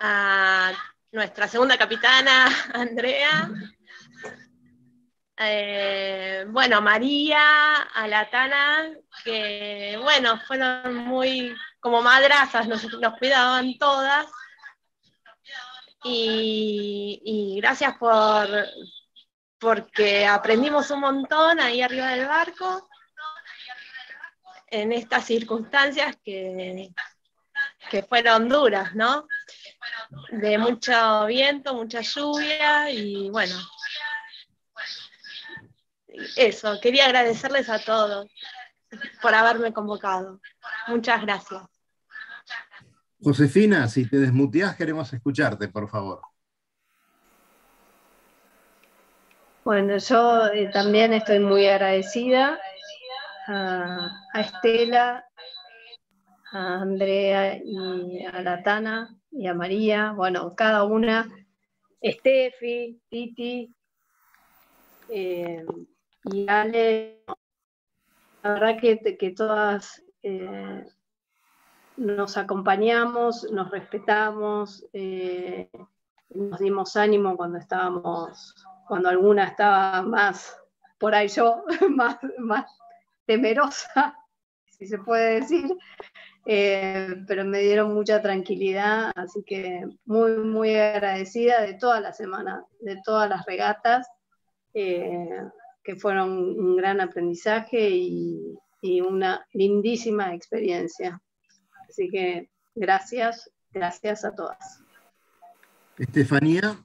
[0.00, 0.72] a
[1.12, 3.52] nuestra segunda capitana, Andrea.
[5.40, 8.90] Eh, bueno, María, a la Tana,
[9.24, 12.86] que bueno, fueron muy como madrazas, nos,
[13.18, 14.26] cuidaban todas.
[16.04, 18.48] Y, gracias por
[19.58, 22.88] porque aprendimos un montón ahí arriba del barco
[24.68, 26.92] en estas circunstancias que,
[27.90, 29.26] que fueron duras, ¿no?
[30.30, 33.54] de mucho viento, mucha lluvia y bueno,
[36.36, 38.26] eso, quería agradecerles a todos
[39.20, 40.40] por haberme convocado.
[40.86, 41.62] Muchas gracias.
[43.20, 46.20] Josefina, si te desmuteas, queremos escucharte, por favor.
[49.64, 52.58] Bueno, yo eh, también estoy muy agradecida
[53.48, 55.24] a, a Estela,
[56.52, 61.28] a Andrea y a la Tana y a María, bueno, cada una,
[62.02, 63.74] Steffi, Titi
[65.08, 65.64] eh,
[66.24, 67.22] y Ale,
[68.42, 70.84] la verdad que, que todas eh,
[71.96, 75.70] nos acompañamos, nos respetamos, eh,
[76.30, 78.54] nos dimos ánimo cuando estábamos,
[78.86, 80.56] cuando alguna estaba más,
[80.98, 82.66] por ahí yo, más, más
[83.26, 84.16] temerosa,
[84.66, 85.66] si se puede decir,
[86.46, 92.64] eh, pero me dieron mucha tranquilidad, así que muy, muy agradecida de toda la semana,
[92.80, 94.08] de todas las regatas,
[95.88, 101.18] que fueron un gran aprendizaje y, y, una lindísima experiencia.
[101.88, 104.82] Así que gracias, gracias a todas.
[105.96, 106.84] Estefanía.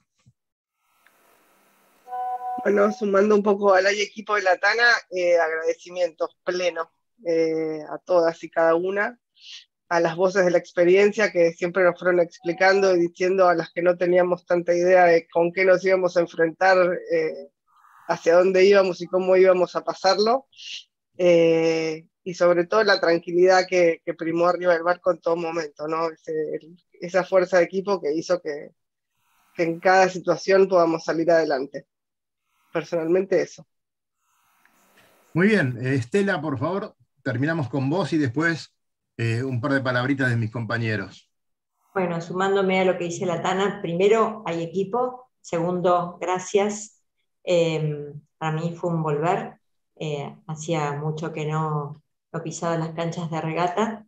[2.62, 6.88] Bueno, sumando un poco al equipo de la TANA, eh, agradecimientos plenos
[7.90, 9.18] a todas y cada una
[9.90, 13.70] a las voces de la experiencia que siempre nos fueron explicando y diciendo a las
[13.70, 16.78] que no teníamos tanta idea de con qué nos íbamos a enfrentar,
[17.12, 17.50] eh,
[18.06, 20.46] hacia dónde íbamos y cómo íbamos a pasarlo.
[21.16, 26.08] Eh, y sobre todo la tranquilidad que, primó arriba del barco en todo momento, ¿no?
[26.92, 28.70] esa fuerza de equipo que hizo que,
[29.54, 31.86] que en cada situación podamos salir adelante.
[32.72, 33.66] Personalmente eso.
[35.34, 38.74] Muy bien, Estela, por favor, terminamos con vos y después
[39.16, 41.30] eh, un par de palabritas de mis compañeros.
[41.92, 47.03] Bueno, sumándome a lo que dice la Tana, primero hay equipo, segundo, gracias.
[47.44, 49.58] Eh, para mí fue un volver,
[49.96, 54.06] eh, hacía mucho que no, no, pisaba las canchas de regata,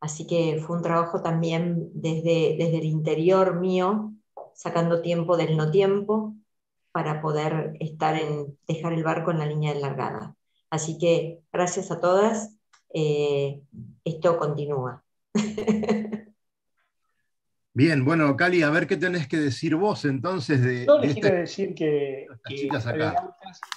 [0.00, 4.12] así que fue un trabajo también desde, desde el interior mío,
[4.54, 6.34] sacando tiempo del no tiempo
[6.92, 10.34] para poder estar en, dejar el barco en la línea de largada.
[10.70, 12.56] Así que gracias a todas
[12.94, 13.60] eh,
[14.04, 15.04] esto continúa.
[17.76, 20.86] Bien, bueno, Cali, a ver qué tenés que decir vos entonces de.
[20.86, 22.70] Yo les quiero este decir que, que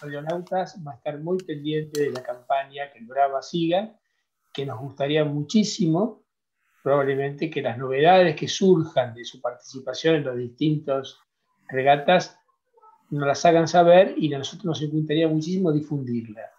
[0.02, 3.93] Radionautas, va a estar muy pendiente de la campaña que el Brava siga,
[4.54, 6.24] que nos gustaría muchísimo,
[6.82, 11.20] probablemente, que las novedades que surjan de su participación en los distintos
[11.68, 12.39] regatas
[13.10, 16.50] nos las hagan saber y a nosotros nos encantaría muchísimo difundirla.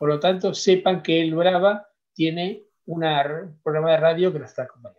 [0.00, 3.02] Por lo tanto, sepan que El Brava tiene un
[3.62, 4.98] programa de radio que nos está acompañando.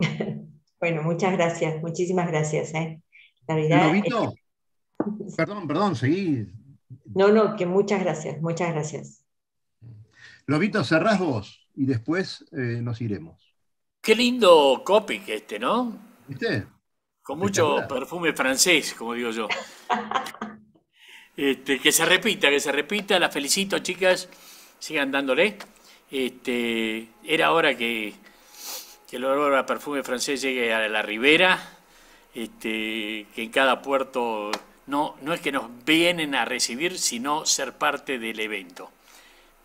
[0.84, 2.74] Bueno, muchas gracias, muchísimas gracias.
[2.74, 3.00] ¿eh?
[3.48, 3.90] La
[5.34, 6.46] Perdón, perdón, seguí.
[7.14, 9.24] No, no, que muchas gracias, muchas gracias.
[10.44, 13.56] Lobito, cerrás vos y después eh, nos iremos.
[14.02, 15.96] Qué lindo Copic este, ¿no?
[16.28, 16.66] ¿Viste?
[17.22, 19.48] Con mucho perfume francés, como digo yo.
[21.34, 23.18] Este, que se repita, que se repita.
[23.18, 24.28] La felicito, chicas.
[24.78, 25.56] Sigan dándole.
[26.10, 28.14] Este, era hora que,
[29.08, 31.58] que el olor a perfume francés llegue a la ribera.
[32.34, 34.50] Este, que en cada puerto
[34.86, 38.90] no, no es que nos vienen a recibir, sino ser parte del evento.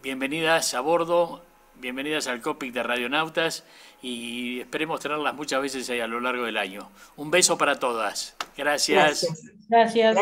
[0.04, 1.42] Bienvenidas a bordo,
[1.82, 3.66] bienvenidas al COPIC de Radionautas
[4.04, 6.92] y esperemos tenerlas muchas veces ahí a lo largo del año.
[7.18, 8.36] Un beso para todas.
[8.56, 9.26] Gracias.
[9.68, 10.18] Gracias.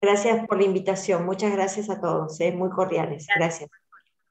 [0.00, 1.24] Gracias, por la invitación.
[1.24, 2.52] Muchas gracias a todos, ¿eh?
[2.52, 3.26] muy cordiales.
[3.34, 3.70] Gracias.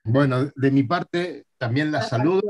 [0.03, 2.41] Bueno, de mi parte también las saludo.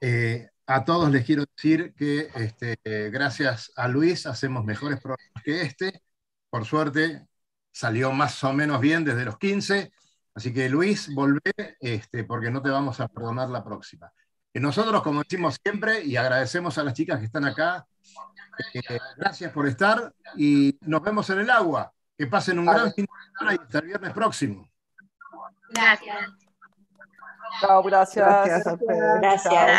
[0.00, 2.78] Eh, a todos les quiero decir que este,
[3.10, 6.02] gracias a Luis hacemos mejores programas que este.
[6.48, 7.26] Por suerte
[7.72, 9.92] salió más o menos bien desde los 15.
[10.34, 14.12] Así que Luis, volvé este, porque no te vamos a perdonar la próxima.
[14.52, 17.86] Y nosotros, como decimos siempre, y agradecemos a las chicas que están acá,
[18.74, 21.92] eh, gracias por estar y nos vemos en el agua.
[22.16, 24.68] Que pasen un gran fin de semana y hasta el viernes próximo.
[25.70, 26.30] Gracias.
[27.60, 28.26] Chao, gracias.
[28.26, 28.78] Gracias.
[29.20, 29.66] Gracias.